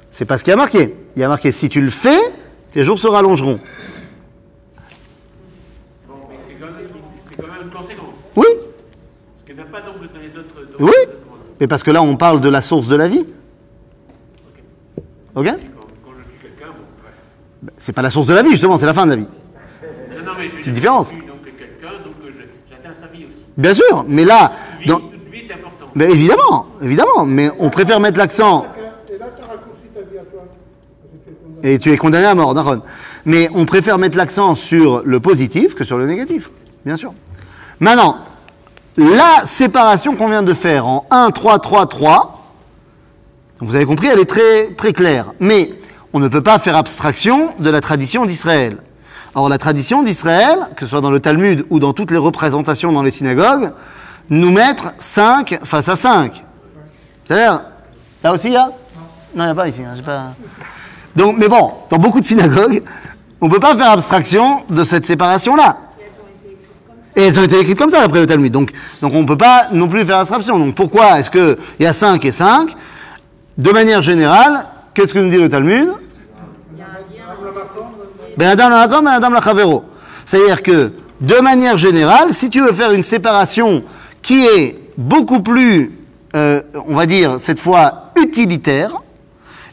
[0.09, 0.95] C'est pas ce qui a marqué.
[1.15, 2.19] Il y a marqué si tu le fais,
[2.71, 3.59] tes jours se rallongeront.
[6.07, 6.65] Bon, mais c'est quand,
[7.43, 8.15] quand même une conséquence.
[8.35, 10.77] Oui, Parce qu'il n'y a pas dans les autres.
[10.79, 10.91] dans oui.
[10.91, 11.24] les autres.
[11.59, 13.25] Mais parce que là, on parle de la source de la vie.
[15.35, 15.45] Ok?
[15.45, 17.71] Quand, quand je tue quelqu'un, bon, ouais.
[17.77, 19.27] C'est pas la source de la vie, justement, c'est la fin de la vie.
[20.17, 21.11] Non, non, mais je veux une différence.
[21.11, 22.13] Donc quelqu'un, donc
[22.69, 23.43] j'atteins sa vie aussi.
[23.57, 25.89] Bien sûr, mais là, Vie, dans- toute vie est importante.
[25.95, 28.65] mais évidemment, évidemment, mais on préfère mettre l'accent
[29.09, 30.43] Et là, ça raccourcit ta vie à toi.
[31.01, 31.73] Parce que tu es condamné.
[31.73, 32.81] et tu es condamné à mort, Naron.
[33.25, 36.51] Mais on préfère mettre l'accent sur le positif que sur le négatif,
[36.85, 37.13] bien sûr.
[37.79, 38.17] Maintenant,
[38.97, 42.31] la séparation qu'on vient de faire en 1, 3, 3, 3,
[43.59, 45.27] vous avez compris, elle est très, très claire.
[45.39, 45.73] Mais
[46.13, 48.77] on ne peut pas faire abstraction de la tradition d'Israël.
[49.33, 52.91] Or, la tradition d'Israël, que ce soit dans le Talmud ou dans toutes les représentations
[52.93, 53.71] dans les synagogues,
[54.29, 56.43] nous mettre 5 face à 5.
[57.25, 57.63] C'est-à-dire,
[58.23, 58.67] là aussi, il y a
[59.35, 59.81] Non, il n'y a pas ici.
[59.83, 60.31] hein, pas...
[61.15, 62.83] Donc, mais bon, dans beaucoup de synagogues,
[63.41, 65.77] on ne peut pas faire abstraction de cette séparation-là.
[67.15, 68.51] Et elles ont été écrites comme ça après le Talmud.
[68.51, 70.59] Donc, donc on ne peut pas non plus faire abstraction.
[70.59, 72.69] Donc pourquoi est-ce qu'il y a 5 et 5
[73.57, 75.89] De manière générale, qu'est-ce que nous dit le Talmud?
[78.37, 78.55] Ben.
[80.25, 83.83] C'est-à-dire que, de manière générale, si tu veux faire une séparation
[84.21, 85.91] qui est beaucoup plus,
[86.35, 88.91] euh, on va dire, cette fois, utilitaire,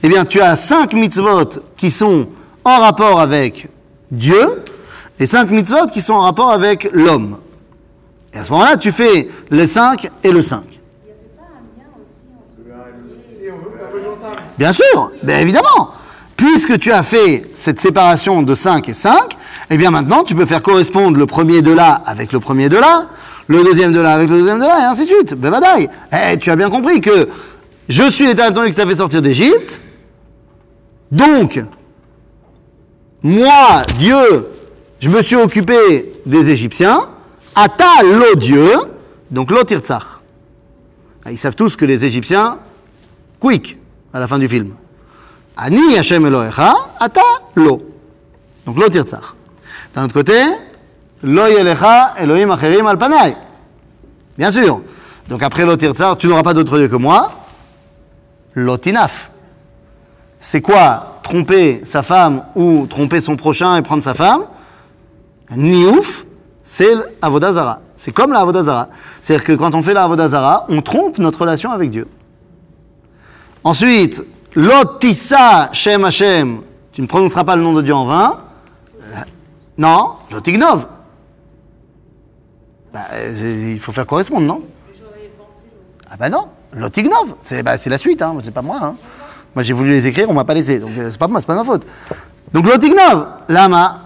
[0.03, 2.29] eh bien, tu as cinq mitzvot qui sont
[2.65, 3.69] en rapport avec
[4.11, 4.63] Dieu
[5.23, 7.39] et cinq mitzvot qui sont en rapport avec l'homme.
[8.35, 10.65] Et à ce moment-là, tu fais le 5 et le 5.
[14.59, 15.91] Bien sûr, bien évidemment.
[16.37, 19.37] Puisque tu as fait cette séparation de 5 et 5,
[19.71, 22.79] eh bien maintenant tu peux faire correspondre le premier de là avec le premier de
[22.79, 23.07] là,
[23.47, 25.35] le deuxième de là avec le deuxième de là, et ainsi de suite.
[25.35, 25.89] Ben badaï.
[26.13, 27.29] Eh, tu as bien compris que
[27.89, 29.81] je suis l'éternel ton qui t'a fait sortir d'Égypte.
[31.13, 31.63] Donc,
[33.23, 34.49] moi, Dieu,
[35.03, 37.01] je me suis occupé des Égyptiens.
[37.57, 38.71] Ata lo Dieu,
[39.33, 40.21] donc lo tirtzach.
[41.29, 42.59] Ils savent tous que les Égyptiens,
[43.41, 43.77] quick,
[44.15, 44.75] à la fin du film.
[45.57, 47.21] Ani Hashem Elohecha, ata
[47.57, 47.83] lo.
[48.65, 49.35] Donc lo tirtzach.
[49.93, 50.41] D'un autre côté,
[51.25, 53.37] lo yelecha Elohim acherim al panai.
[54.39, 54.83] Bien sûr.
[55.29, 57.33] Donc après lo tirtzach, tu n'auras pas d'autre Dieu que moi.
[58.55, 59.33] Lo tinaf.
[60.39, 61.19] C'est quoi?
[61.25, 64.45] Tromper sa femme ou tromper son prochain et prendre sa femme?
[65.57, 66.25] Niouf,
[66.63, 67.81] c'est l'avodazara.
[67.95, 68.89] C'est comme la avodazara.
[69.21, 72.09] C'est-à-dire que quand on fait la avodazara, on trompe notre relation avec Dieu.
[73.65, 76.63] Ensuite, lotissa shem Hashem.
[76.93, 78.41] Tu ne prononceras pas le nom de Dieu en vain.
[79.01, 79.17] Euh,
[79.79, 80.87] Non, lotignov.
[82.93, 84.63] Bah, c'est- il faut faire correspondre, non?
[86.11, 87.37] Ah bah non, lotignov.
[87.41, 88.37] C'est bah, la suite, hein.
[88.43, 88.79] c'est pas moi.
[88.83, 88.95] hein.
[89.55, 90.79] Moi j'ai voulu les écrire, on m'a pas laissé.
[90.79, 91.87] Donc euh, c'est pas moi, c'est pas ma faute.
[92.53, 94.02] Donc lotignov, lama.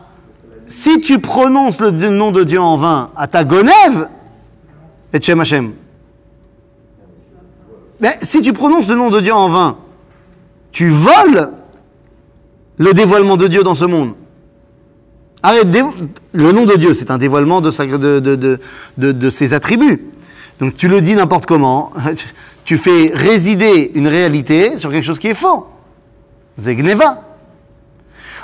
[0.66, 4.08] Si tu prononces le nom de Dieu en vain à ta gonève,
[5.12, 5.72] et Shem Hashem.
[8.00, 9.78] Mais si tu prononces le nom de Dieu en vain,
[10.72, 11.50] tu voles
[12.76, 14.14] le dévoilement de Dieu dans ce monde.
[15.42, 15.68] Arrête,
[16.32, 18.58] le nom de Dieu, c'est un dévoilement de,
[18.98, 20.10] de, ses attributs.
[20.58, 21.92] Donc tu le dis n'importe comment,
[22.64, 25.66] tu fais résider une réalité sur quelque chose qui est faux.
[26.58, 27.22] Zegneva.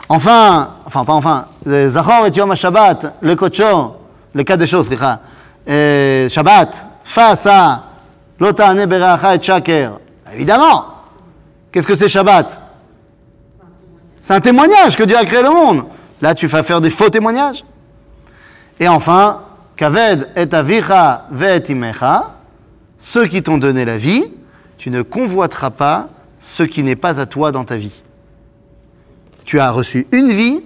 [0.08, 3.96] Enfin, enfin pas enfin, euh, Zachor et Yom Shabbat, le Kocho,
[4.34, 4.88] le cas des choses.
[5.68, 7.84] Euh, Shabbat, face à
[8.38, 9.98] Lota Beracha et Shaker.
[10.34, 10.86] Évidemment.
[11.70, 12.60] Qu'est-ce que c'est Shabbat?
[14.20, 15.84] C'est un témoignage que Dieu a créé le monde.
[16.20, 17.64] Là, tu vas faire des faux témoignages.
[18.78, 19.40] Et enfin,
[19.76, 22.36] Kaved et avicha ve'et imecha,
[22.98, 24.24] ceux qui t'ont donné la vie,
[24.76, 28.02] tu ne convoiteras pas ce qui n'est pas à toi dans ta vie.
[29.44, 30.64] Tu as reçu une vie,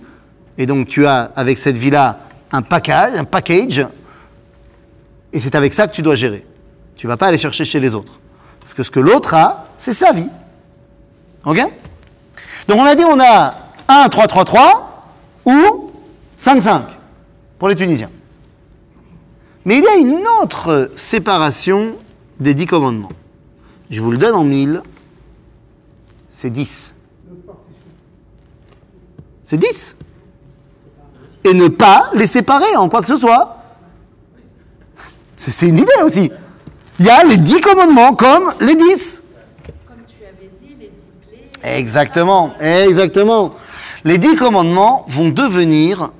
[0.59, 2.21] et donc tu as avec cette vie-là
[2.53, 3.87] un package, un package,
[5.33, 6.47] et c'est avec ça que tu dois gérer.
[6.97, 8.21] Tu vas pas aller chercher chez les autres.
[8.61, 10.31] Parce que ce que l'autre a, c'est sa vie.
[11.45, 11.61] Ok?
[12.69, 13.55] Donc on a dit on a
[13.88, 15.12] 1, 3, 3, 3
[15.45, 15.92] ou
[16.37, 16.83] 5, 5
[17.59, 18.11] pour les Tunisiens.
[19.64, 21.97] Mais il y a une autre séparation
[22.40, 23.12] des dix commandements.
[23.90, 24.83] Je vous le donne en mille.
[26.31, 26.95] C'est 10.
[29.45, 29.97] C'est 10.
[31.46, 33.59] Et ne pas les séparer en quoi que ce soit.
[35.37, 36.32] C'est une idée aussi.
[36.98, 39.22] Il y a les dix commandements comme les 10.
[39.87, 41.78] Comme tu avais dit, les diplés.
[41.78, 43.54] Exactement, exactement.
[44.02, 46.11] Les dix commandements vont devenir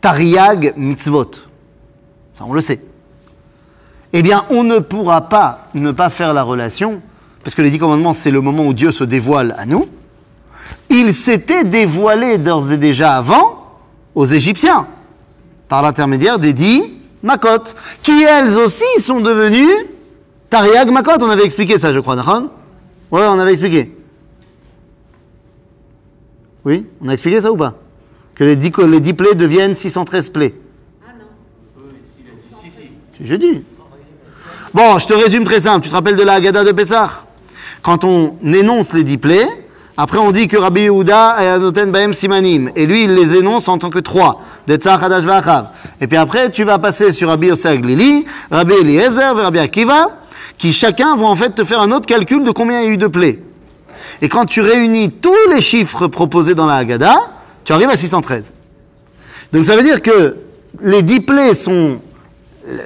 [0.00, 1.30] Tariag mitzvot.
[2.32, 2.80] Ça, on le sait.
[4.14, 7.02] Eh bien, on ne pourra pas ne pas faire la relation,
[7.44, 9.86] parce que les dix commandements, c'est le moment où Dieu se dévoile à nous.
[10.88, 13.67] Il s'était dévoilé d'ores et déjà avant
[14.18, 14.88] aux Égyptiens,
[15.68, 16.82] par l'intermédiaire des dix
[17.22, 19.72] Makot, qui elles aussi sont devenues
[20.50, 21.22] Tariag Makot.
[21.22, 22.50] On avait expliqué ça, je crois, Nahon
[23.12, 23.94] Ouais, on avait expliqué.
[26.64, 27.74] Oui, on a expliqué ça ou pas?
[28.34, 30.54] Que les dix, les dix plaies deviennent 613 plaies.
[31.06, 31.84] Ah non.
[33.16, 33.62] C'est jeudi.
[34.74, 35.84] Bon, je te résume très simple.
[35.84, 37.24] Tu te rappelles de la Haggadah de Pessah?
[37.82, 39.46] Quand on énonce les dix plaies,
[40.00, 42.70] après on dit que Rabbi Yehuda a anoten baem simanim.
[42.76, 44.40] Et lui, il les énonce en tant que trois.
[44.68, 47.80] Et puis après, tu vas passer sur Rabbi Yosef
[48.50, 50.20] Rabbi Eliezer, Rabbi Akiva,
[50.56, 52.92] qui chacun vont en fait te faire un autre calcul de combien il y a
[52.92, 53.42] eu de plaies.
[54.22, 57.18] Et quand tu réunis tous les chiffres proposés dans la Haggadah,
[57.64, 58.52] tu arrives à 613.
[59.52, 60.36] Donc ça veut dire que
[60.80, 61.98] les dix plaies sont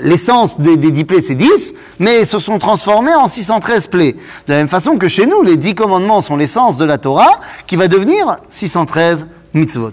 [0.02, 4.12] l'essence des, des 10 plaies, c'est 10, mais se sont transformés en 613 plaies.
[4.46, 7.40] De la même façon que chez nous, les 10 commandements sont l'essence de la Torah,
[7.66, 9.92] qui va devenir 613 mitzvot.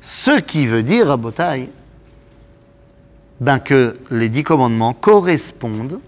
[0.00, 1.18] Ce qui veut dire, à
[3.40, 6.00] ben que les 10 commandements correspondent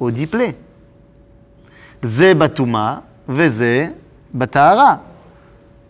[0.00, 0.56] aux 10 plaies.
[2.02, 3.92] Ze batuma, veze
[4.32, 5.02] batahara.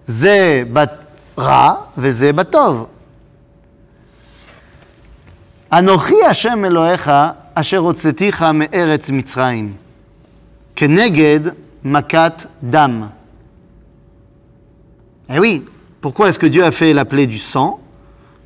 [0.09, 2.87] Ze batra, veze batov.
[5.74, 7.12] אנוכי השם אלוהיך
[7.54, 9.74] אשר הוצאתיך מארץ מצרים,
[10.76, 11.40] כנגד
[11.84, 13.04] מכת דם.
[15.30, 15.66] Eh oui,
[16.02, 17.80] pourquoi est-ce que Dieu a fait la plaie du sang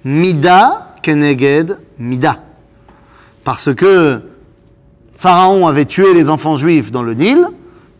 [0.03, 2.43] Mida keneged mida.
[3.43, 4.21] Parce que
[5.15, 7.43] Pharaon avait tué les enfants juifs dans le Nil,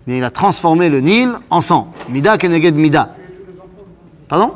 [0.06, 1.94] mais il a transformé le Nil en sang.
[2.10, 3.16] Mida keneged mida.
[4.28, 4.52] Pardon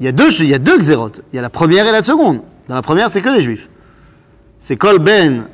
[0.00, 1.22] Il y a deux, il y a deux xérotes.
[1.32, 2.42] Il y a la première et la seconde.
[2.68, 3.68] Dans la première, c'est que les juifs.
[4.58, 5.48] C'est Kol ben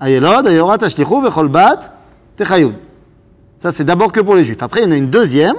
[0.00, 1.78] ayelod, ayorat ashlichu, vechol bat.
[3.58, 4.62] Ça, c'est d'abord que pour les juifs.
[4.62, 5.56] Après, il y en a une deuxième,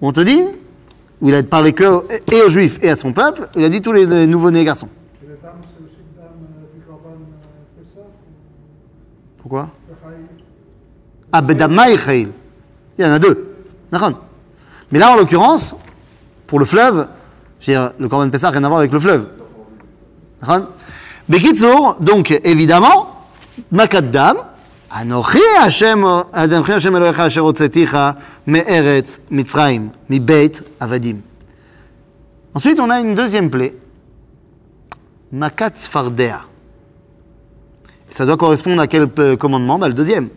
[0.00, 0.42] où on te dit,
[1.20, 3.80] où il a parlé que et aux juifs et à son peuple, il a dit
[3.80, 4.88] tous les nouveau-nés garçons.
[5.24, 5.50] Euh, euh,
[9.40, 9.70] Pourquoi?
[11.30, 11.42] Ah,
[12.04, 12.28] Chail.
[12.98, 13.54] Il y en a deux.
[14.90, 15.76] Mais là, en l'occurrence,
[16.46, 17.06] pour le fleuve,
[17.70, 19.28] dire, le Corban Pessah n'a rien à voir avec le fleuve.
[21.28, 23.26] Bekitsour, donc évidemment,
[23.70, 24.36] Makaddam,
[24.90, 31.18] Anochi Hashem, Anochi Hashem Elohecha Asher Hotzeticha, Me'eretz, Mitzrayim, Mibeit, Avadim.
[32.54, 33.74] Ensuite, on a une deuxième plaie,
[35.30, 36.42] Makat Sfardea.
[38.08, 39.78] Ça doit correspondre à quel euh, commandement?
[39.78, 40.28] Bah, Le deuxième,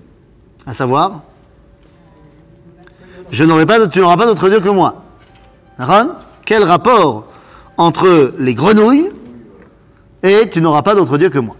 [0.65, 1.23] à savoir,
[3.31, 5.03] je n'aurai pas, tu n'auras pas d'autre Dieu que moi.
[5.77, 6.15] D'accord?
[6.45, 7.25] Quel rapport
[7.77, 9.09] entre les grenouilles
[10.23, 11.55] et tu n'auras pas d'autre Dieu que moi.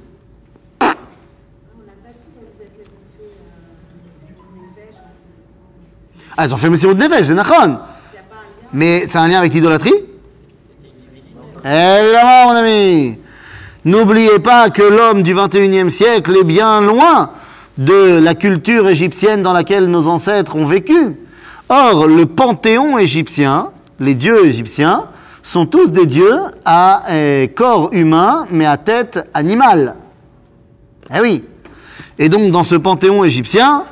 [6.38, 7.78] Ah, ils ont fait Messirut Nefesh, c'est Nachon.
[8.74, 9.94] Mais c'est un lien avec l'idolâtrie
[11.64, 13.20] Évidemment, mon ami.
[13.86, 17.30] N'oubliez pas que l'homme du 21e siècle est bien loin
[17.78, 21.16] de la culture égyptienne dans laquelle nos ancêtres ont vécu.
[21.70, 25.06] Or, le panthéon égyptien, les dieux égyptiens,
[25.46, 29.96] sont tous des dieux à euh, corps humain, mais à tête animale.
[31.14, 31.46] Eh oui.
[32.18, 33.86] Et donc, dans ce panthéon égyptien,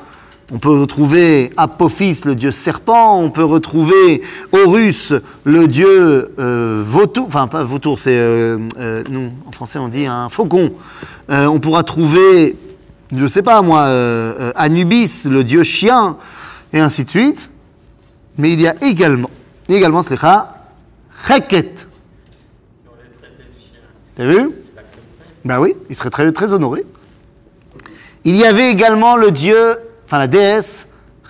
[0.51, 5.13] on peut retrouver Apophis, le dieu serpent, on peut retrouver Horus,
[5.43, 8.57] le dieu euh, vautour, enfin pas vautour, c'est, euh,
[9.09, 10.71] nous, en français on dit un faucon.
[11.29, 12.55] On pourra trouver,
[13.15, 13.87] je sais pas moi,
[14.55, 16.17] Anubis, le dieu chien,
[16.73, 17.49] et ainsi de suite.
[18.37, 19.29] Mais il y a également,
[19.75, 20.17] également, c'est
[21.27, 21.87] Cheket.
[24.15, 24.51] T'as vu?
[25.45, 26.85] Ben oui, il serait très, très honoré.
[28.23, 30.87] Il y avait également le dieu, enfin la déesse,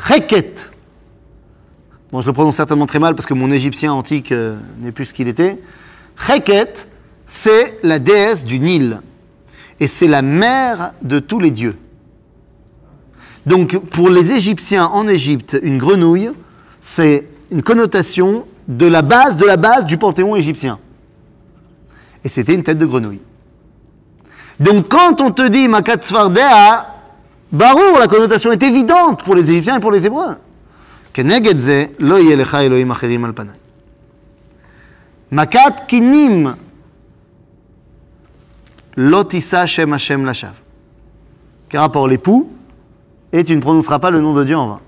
[0.08, 0.72] Cheket.
[2.12, 5.06] Bon, je le prononce certainement très mal parce que mon égyptien antique euh, n'est plus
[5.06, 5.58] ce qu'il était.
[6.28, 6.88] Cheket,
[7.26, 9.02] c'est la déesse du Nil.
[9.80, 11.76] Et c'est la mère de tous les dieux.
[13.46, 16.30] Donc, pour les Égyptiens en Égypte, une grenouille,
[16.80, 20.80] c'est une connotation de la base de la base du panthéon égyptien.
[22.24, 23.22] Et c'était une tête de grenouille.
[24.60, 26.90] Donc quand on te dit Makat Sfardea,
[27.52, 30.38] Barour, la connotation est évidente pour les Égyptiens et pour les Hébreux.
[35.32, 36.56] Makat kinim,
[38.96, 40.54] lo tissa Shem Hashem lashav.
[41.70, 42.50] Quel rapport l'époux
[43.32, 44.80] et tu ne prononceras pas le nom de Dieu en vain.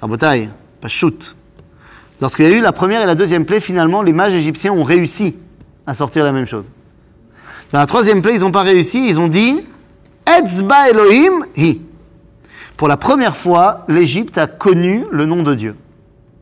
[0.00, 0.50] Rabotai,
[0.80, 1.36] pas shoot.
[2.20, 4.84] Lorsqu'il y a eu la première et la deuxième plaie, finalement, les mages égyptiens ont
[4.84, 5.36] réussi
[5.86, 6.70] à sortir la même chose.
[7.72, 9.66] Dans la troisième plaie, ils n'ont pas réussi, ils ont dit
[10.26, 11.80] Etzba Elohim hi.
[12.76, 15.76] Pour la première fois, l'Égypte a connu le nom de Dieu.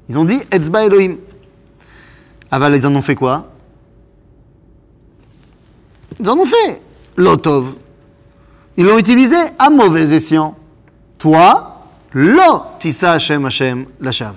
[0.09, 1.16] Ils ont dit Etzba Elohim.
[2.51, 3.51] Aval, ils en ont fait quoi?
[6.18, 6.83] Ils en ont fait
[7.16, 7.74] Lotov.
[8.77, 10.57] Ils l'ont utilisé à mauvais escient.
[11.18, 11.77] Toi,
[12.14, 14.34] Lo Tissa Hashem Hashem Lashav.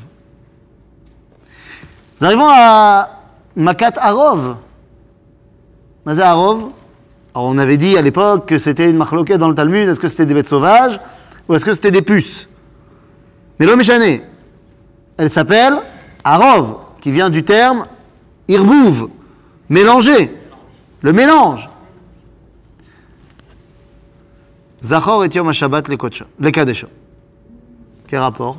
[2.20, 3.10] Nous arrivons à
[3.56, 4.58] Makat Arov.
[6.06, 6.72] Mazé Arov?
[7.34, 9.88] Alors, on avait dit à l'époque que c'était une marloquette dans le Talmud.
[9.88, 11.00] Est-ce que c'était des bêtes sauvages
[11.48, 12.48] ou est-ce que c'était des puces?
[13.58, 14.22] Mais l'homme échané,
[15.18, 15.76] elle s'appelle
[16.24, 17.86] Arov, qui vient du terme
[18.48, 19.10] Irbouv,
[19.70, 20.36] mélanger,
[21.02, 21.70] le mélange.
[24.84, 26.88] Zachor et Yom HaShabbat le Kadesho.
[28.12, 28.58] Quel rapport?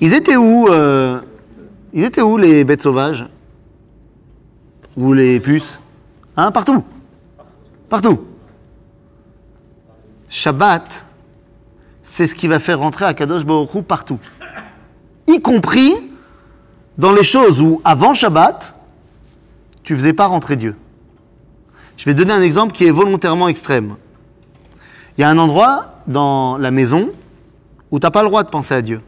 [0.00, 1.20] Ils étaient où euh,
[1.92, 3.26] Ils étaient où les bêtes sauvages?
[4.96, 5.80] Ou les puces?
[6.36, 6.84] Hein Partout.
[7.88, 8.24] Partout.
[10.28, 11.04] Shabbat,
[12.04, 14.20] c'est ce qui va faire rentrer à Kadosh Baruch Hu partout.
[15.26, 15.92] Y compris
[16.96, 18.76] dans les choses où, avant Shabbat,
[19.82, 20.76] tu faisais pas rentrer Dieu.
[21.96, 23.96] Je vais donner un exemple qui est volontairement extrême.
[25.16, 27.10] Il y a un endroit dans la maison
[27.90, 29.02] où tu n'as pas le droit de penser à Dieu.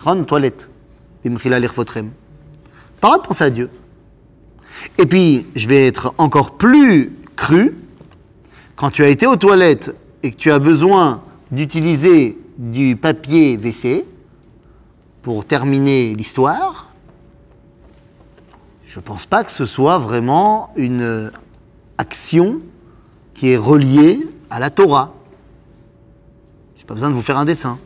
[0.00, 0.68] Ron, toilette.
[1.24, 2.10] Pas le
[3.00, 3.70] droit de penser à Dieu.
[4.98, 7.76] Et puis, je vais être encore plus cru.
[8.76, 14.04] Quand tu as été aux toilettes et que tu as besoin d'utiliser du papier WC
[15.22, 16.92] pour terminer l'histoire,
[18.86, 21.32] je ne pense pas que ce soit vraiment une
[21.98, 22.60] action
[23.36, 25.12] qui est reliée à la Torah.
[26.74, 27.78] Je n'ai pas besoin de vous faire un dessin.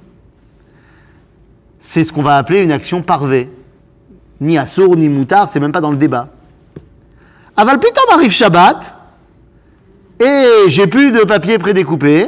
[1.81, 3.51] C'est ce qu'on va appeler une action parvée.
[4.41, 6.29] Ni assour, ni moutard, c'est même pas dans le débat.
[7.57, 8.97] Aval pitom arrive Shabbat,
[10.21, 12.27] et j'ai plus de papier prédécoupé,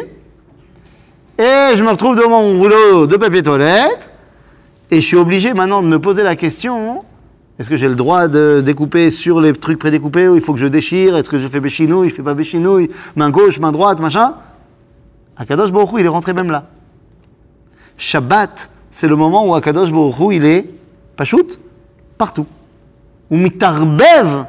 [1.39, 4.11] et je me retrouve devant mon rouleau de papier toilette,
[4.91, 7.05] et je suis obligé maintenant de me poser la question
[7.59, 10.59] Est-ce que j'ai le droit de découper sur les trucs prédécoupés ou il faut que
[10.59, 11.17] je déchire?
[11.17, 12.89] Est-ce que je fais béchinouille, je fais pas béchinouille?
[13.15, 14.35] Main gauche, main droite, machin?
[15.37, 16.65] Akadosh Baruch il est rentré même là.
[17.97, 20.69] Shabbat, c'est le moment où Akadosh Baruch il est
[21.17, 21.59] pachout
[22.17, 22.47] partout.
[23.31, 24.47] Ou mitarbev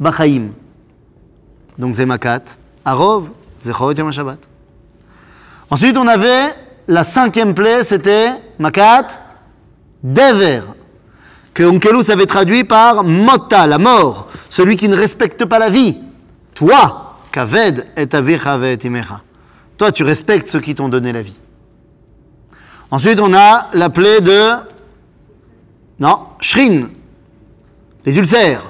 [0.00, 0.48] bachaim.
[1.78, 2.42] Donc zemakat,
[2.84, 3.30] arov,
[3.60, 4.38] zechorot yom Shabbat.
[5.70, 6.54] Ensuite, on avait
[6.86, 9.06] la cinquième plaie, c'était makat
[10.02, 10.62] dever,
[11.58, 15.98] que Onkelus avait traduit par mota, la mort, celui qui ne respecte pas la vie.
[16.54, 19.22] Toi, kaved et imecha.
[19.76, 21.34] Toi, tu respectes ceux qui t'ont donné la vie.
[22.92, 24.52] Ensuite, on a la plaie de.
[25.98, 26.90] Non, Shrin,
[28.04, 28.62] les ulcères,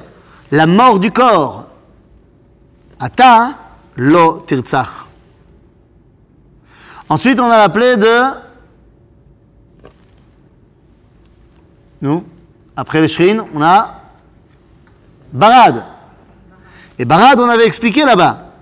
[0.51, 1.67] la mort du corps.
[2.99, 3.51] Ata
[3.99, 5.07] lo tirtzach.
[7.11, 8.23] Ensuite, on a la plaie de.
[12.01, 12.25] Nous,
[12.79, 14.03] après les Shrin, on a
[15.33, 15.85] Barad.
[17.01, 18.53] Et Barad, on avait expliqué là-bas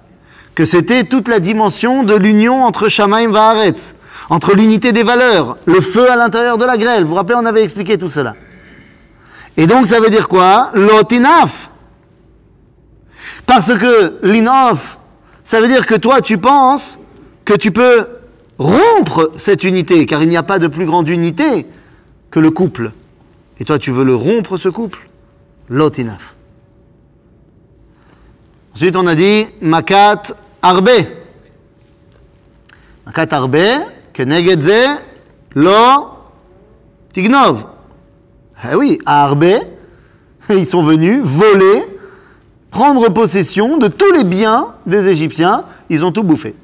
[0.55, 3.95] que c'était toute la dimension de l'union entre Shamaim Vaharetz,
[4.31, 7.03] entre l'unité des valeurs, le feu à l'intérieur de la grêle.
[7.03, 8.37] Vous vous rappelez, on avait expliqué tout cela.
[9.59, 10.71] Et donc, ça veut dire quoi?
[10.73, 11.69] Lotinaf.
[13.45, 14.99] Parce que l'inof,
[15.45, 16.99] ça veut dire que toi, tu penses
[17.45, 18.09] que tu peux
[18.57, 21.67] rompre cette unité, car il n'y a pas de plus grande unité
[22.31, 22.93] que le couple.
[23.59, 25.09] Et toi, tu veux le rompre, ce couple?
[25.68, 26.36] Lotinaf.
[28.74, 30.22] Ensuite, on a dit Makat
[30.61, 30.90] Arbe.
[33.07, 33.57] Makat Arbe,
[34.12, 35.02] Kenegedze,
[35.54, 36.11] Lo
[37.12, 37.66] Tignov.
[38.70, 39.46] Eh oui, à Arbe,
[40.50, 41.82] ils sont venus voler,
[42.70, 46.54] prendre possession de tous les biens des Égyptiens, ils ont tout bouffé.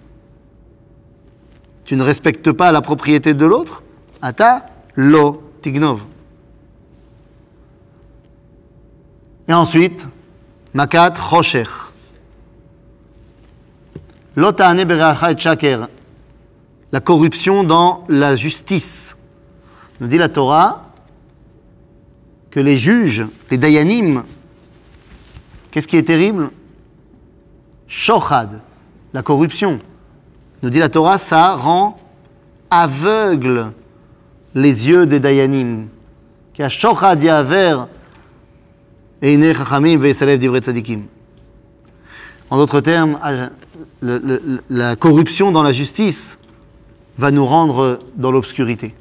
[1.85, 3.83] Tu ne respectes pas la propriété de l'autre?
[4.21, 6.03] Ata Lo Tignov.
[9.49, 10.07] Et ensuite,
[10.75, 11.65] Makat Rocher.
[14.37, 15.89] Lotane Beracha et Shaker.
[16.91, 19.17] La corruption dans la justice.
[20.01, 20.87] Nous dit la Torah
[22.51, 24.25] que les juges, les dayanim,
[25.71, 26.51] qu'est-ce qui est terrible?
[27.89, 28.61] Shochad,
[29.15, 29.81] la corruption.
[30.63, 31.99] Nous dit la Torah, ça rend
[32.71, 33.73] aveugle
[34.55, 35.89] les yeux des dayanim.
[36.59, 37.85] A shochad yaver
[42.51, 43.19] En d'autres termes,
[44.01, 46.39] le- la corruption dans la justice
[47.17, 48.95] va nous rendre dans l'obscurité.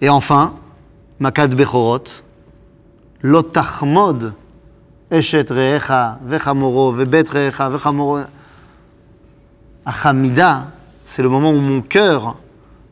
[0.00, 0.54] Et enfin,
[1.18, 2.04] Makat Bechorot,
[3.22, 4.32] Lotachmod,
[5.10, 8.20] Eshet Reecha, Vechamoro, Vebet Reecha, Vechamoro.
[9.84, 10.68] Achamida,
[11.04, 12.36] c'est le moment où mon cœur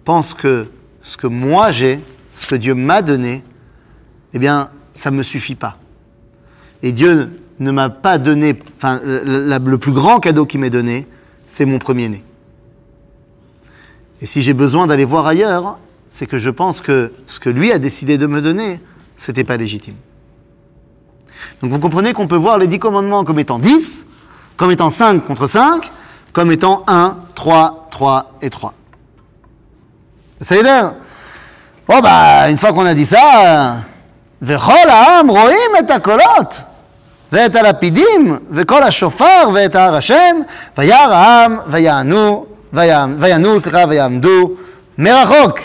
[0.05, 0.66] pense que
[1.03, 2.01] ce que moi j'ai,
[2.35, 3.45] ce que Dieu m'a donné,
[4.35, 5.76] eh bien, ça ne me suffit pas.
[6.82, 11.07] Et Dieu ne m'a pas donné, enfin, le, plus grand cadeau qu'il m'ait donné,
[11.46, 12.24] c'est mon premier-né.
[14.20, 15.78] Et si j'ai besoin d'aller voir ailleurs,
[16.09, 18.80] c'est que je pense que ce que lui a décidé de me donner,
[19.16, 19.94] c'était pas légitime.
[21.62, 24.05] Donc vous comprenez qu'on peut voir les dix commandements comme étant 10,
[24.57, 25.92] comme étant 5 contre 5,
[26.32, 28.74] comme étant 1, 3, 3 et 3.
[30.40, 30.96] Ça
[31.86, 33.84] Bon bah, une fois qu'on a dit ça,
[34.41, 36.62] וכל העם רואים את הקולות
[37.32, 40.36] ואת הלפידים וכל השופר ואת ההר השן
[40.78, 44.51] וירא העם ויענו ויעם- ויענו סליחה ויעמדו
[44.97, 45.60] מרחוק.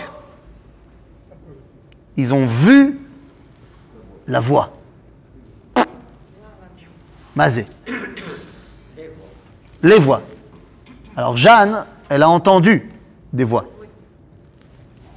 [2.18, 2.98] Ils ont vu
[4.26, 4.66] la voix.
[7.36, 7.66] Mazé.
[9.82, 10.22] Les voix.
[11.16, 12.90] Alors Jeanne, elle a entendu
[13.32, 13.64] des voix.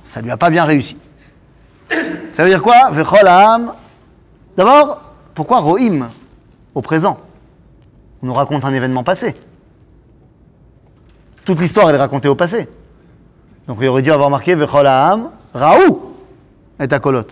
[0.05, 0.97] Ça lui a pas bien réussi.
[2.32, 2.90] Ça veut dire quoi.
[4.56, 5.02] D'abord,
[5.34, 6.08] pourquoi Rohim
[6.74, 7.18] au présent?
[8.22, 9.34] On nous raconte un événement passé.
[11.44, 12.68] Toute l'histoire, est racontée au passé.
[13.68, 16.14] Donc il aurait dû avoir marqué Vechol ha'am, Raou
[16.80, 17.26] et Akolot.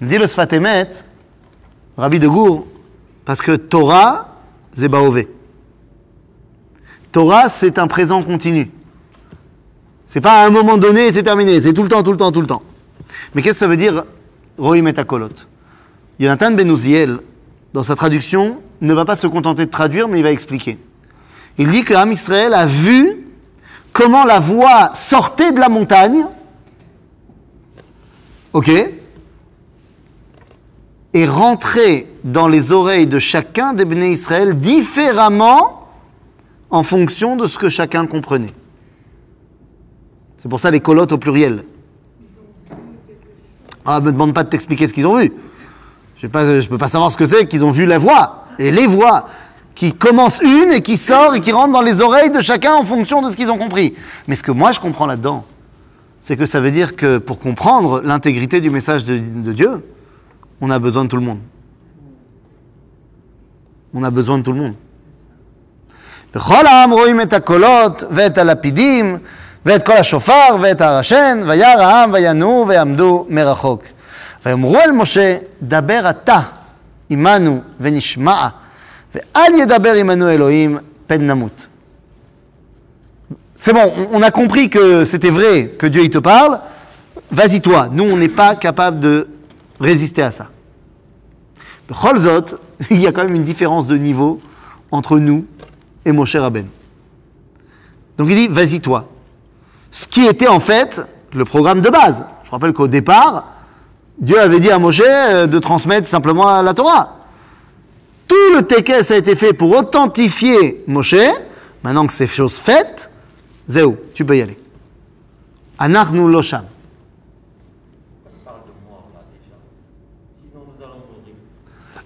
[0.00, 0.90] Dit le Sfatemet,
[1.96, 2.66] Rabbi de Gour,
[3.24, 4.28] parce que Torah,
[4.76, 5.28] c'est Baové.
[7.12, 8.70] Torah, c'est un présent continu.
[10.06, 11.60] C'est pas à un moment donné et c'est terminé.
[11.60, 12.62] C'est tout le temps, tout le temps, tout le temps.
[13.34, 14.04] Mais qu'est-ce que ça veut dire
[14.58, 15.30] Rohim et Akolot
[16.20, 17.18] Jonathan Ben Uziel,
[17.72, 20.78] dans sa traduction, ne va pas se contenter de traduire, mais il va expliquer.
[21.58, 23.26] Il dit que Am Israël a vu
[23.92, 26.26] comment la voix sortait de la montagne,
[28.52, 28.70] ok,
[31.14, 35.88] et rentrait dans les oreilles de chacun des Bnei Israël différemment
[36.70, 38.54] en fonction de ce que chacun comprenait.
[40.38, 41.64] C'est pour ça les colottes au pluriel.
[43.84, 45.32] Ah, me demande pas de t'expliquer ce qu'ils ont vu.
[46.16, 48.86] Je ne peux pas savoir ce que c'est qu'ils ont vu la voix et les
[48.86, 49.26] voix
[49.74, 52.84] qui commencent une et qui sort et qui rentre dans les oreilles de chacun en
[52.84, 53.94] fonction de ce qu'ils ont compris.
[54.28, 55.44] Mais ce que moi je comprends là-dedans,
[56.20, 59.84] c'est que ça veut dire que pour comprendre l'intégrité du message de, de Dieu,
[60.60, 61.40] on a besoin de tout le monde.
[63.94, 64.74] On a besoin de tout le monde.
[69.65, 72.67] וכל העם רואים את הקולות ואת הלפידים ואת כל השופר ואת הרשן, וירא העם וינועו
[72.67, 73.83] ויעמדו מרחוק.
[74.45, 76.39] ויאמרו אל משה, דבר אתה
[77.09, 78.47] עמנו ונשמע,
[79.15, 81.67] ואל ידבר עמנו אלוהים, פן נמות.
[83.55, 86.59] C'est bon, on- on a compris que c'était vrai, que Dieu il te parle.
[87.31, 89.27] Vas-y toi, nous on n'est pas capable de
[89.79, 90.47] résister à ça.
[91.89, 92.45] Bechol Zot,
[92.91, 94.39] il y a quand même une différence de niveau
[94.91, 95.45] entre nous
[96.05, 96.67] et Moshe Rabben.
[98.17, 99.09] Donc il dit, vas-y toi.
[99.92, 102.24] ce qui était en fait le programme de base.
[102.44, 103.52] Je rappelle qu'au départ,
[104.18, 107.18] Dieu avait dit à Moshe euh, de transmettre simplement la Torah.
[108.26, 111.14] Tout le tekes a été fait pour authentifier Moshe.
[111.82, 113.10] Maintenant que c'est chose faite,
[113.68, 114.58] Zéou, tu peux y aller.
[115.78, 116.64] Anachnu losham.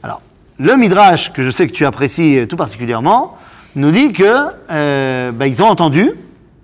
[0.03, 0.22] Alors,
[0.59, 3.37] le Midrash, que je sais que tu apprécies tout particulièrement,
[3.76, 6.12] nous dit que euh, bah, ils ont entendu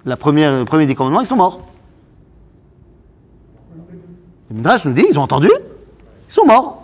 [0.04, 1.60] la première, le premier des commandements, ils sont morts.
[4.50, 5.50] Le Midrash nous dit, ils ont entendu,
[6.28, 6.82] ils sont morts.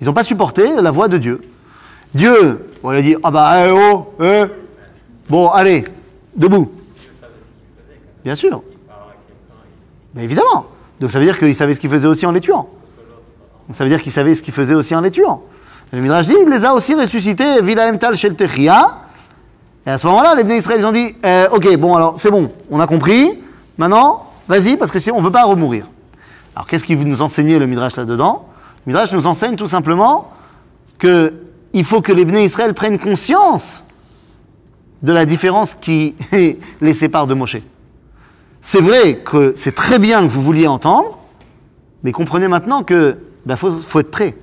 [0.00, 1.40] Ils n'ont pas supporté la voix de Dieu.
[2.14, 4.44] Dieu, on lui a dit, ah bah, eh, oh, eh.
[5.28, 5.84] bon, allez,
[6.36, 6.70] debout.
[8.24, 8.62] Bien sûr.
[10.14, 10.66] Mais évidemment.
[11.00, 12.68] Donc ça veut dire qu'il savait ce qu'il faisait aussi en les tuant.
[13.66, 15.42] Donc ça veut dire qu'il savait ce qu'il faisait aussi en les tuant.
[15.92, 18.98] Le Midrash dit, il les a aussi ressuscités, Vilaem Tal Shel Techia.
[19.86, 22.52] Et à ce moment-là, les Israël, ils ont dit, euh, ok, bon, alors c'est bon,
[22.70, 23.40] on a compris.
[23.78, 25.88] Maintenant, vas-y, parce que si on ne veut pas remourir.
[26.54, 28.46] Alors qu'est-ce qu'il nous enseigner le Midrash là-dedans?
[28.86, 30.30] Le Midrash nous enseigne tout simplement
[30.98, 31.32] que
[31.72, 33.82] il faut que les Bnei Israël prennent conscience
[35.02, 36.14] de la différence qui
[36.80, 37.56] les sépare de Moshe.
[38.60, 41.18] C'est vrai que c'est très bien que vous vouliez entendre,
[42.02, 44.36] mais comprenez maintenant que ben, faut, faut être prêt,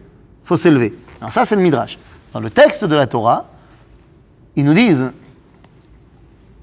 [0.43, 0.93] faut s'élever.
[1.21, 1.97] Alors ça, c'est le Midrash.
[2.33, 3.45] Dans le texte de la Torah,
[4.55, 5.11] ils nous disent,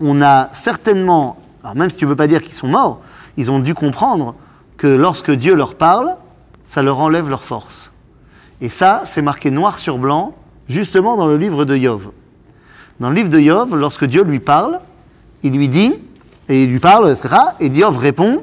[0.01, 3.01] on a certainement, alors même si tu veux pas dire qu'ils sont morts,
[3.37, 4.35] ils ont dû comprendre
[4.77, 6.17] que lorsque Dieu leur parle,
[6.65, 7.91] ça leur enlève leur force.
[8.61, 10.35] Et ça, c'est marqué noir sur blanc,
[10.69, 12.11] justement dans le livre de Yov.
[13.01, 14.81] Dans le livre de Yov, lorsque Dieu lui parle,
[15.43, 15.95] il lui dit,
[16.49, 17.29] et il lui parle, etc.,
[17.61, 18.43] et Yov répond,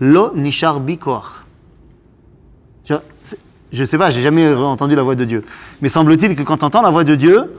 [0.00, 1.44] Lo nishar bi koach.
[2.84, 2.94] Je,
[3.72, 5.44] je sais pas, j'ai jamais entendu la voix de Dieu.
[5.82, 7.52] Mais semble-t-il que quand tu entends la voix de Dieu,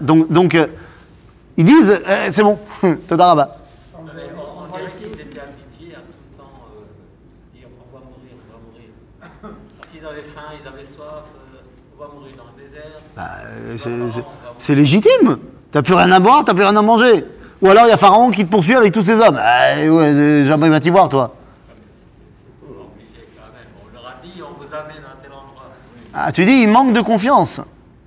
[0.00, 0.66] donc, donc euh,
[1.56, 2.58] ils disent, euh, c'est bon,
[3.08, 3.56] Todaraba.
[12.56, 13.00] Désert.
[13.16, 13.76] Bah, euh,
[14.58, 15.38] c'est- légitime.
[15.70, 17.24] T'as plus rien à boire, t'as plus rien à manger.
[17.60, 19.38] Ou alors il y a Pharaon qui te poursuit avec tous ses hommes.
[19.38, 21.34] Ah, ouais, euh, jamais il va t'y voir, toi.
[26.14, 27.60] Ah, tu dis, il manque de confiance.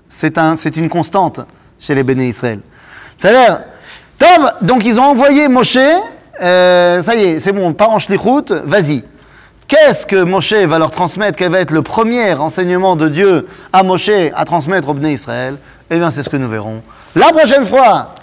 [0.07, 1.41] C'est un, une constante
[1.79, 2.59] chez les béné Israël.
[3.17, 3.63] C'est-à-dire,
[4.61, 5.77] donc ils ont envoyé Moshe,
[6.41, 7.99] euh, ça y est, c'est bon, on part en
[8.65, 9.03] vas-y.
[9.67, 11.37] Qu'est-ce que Moshe va leur transmettre?
[11.37, 15.57] Quel va être le premier enseignement de Dieu à Moshe à transmettre au béné Israël?
[15.89, 16.81] Eh bien, c'est ce que nous verrons
[17.15, 18.13] la prochaine fois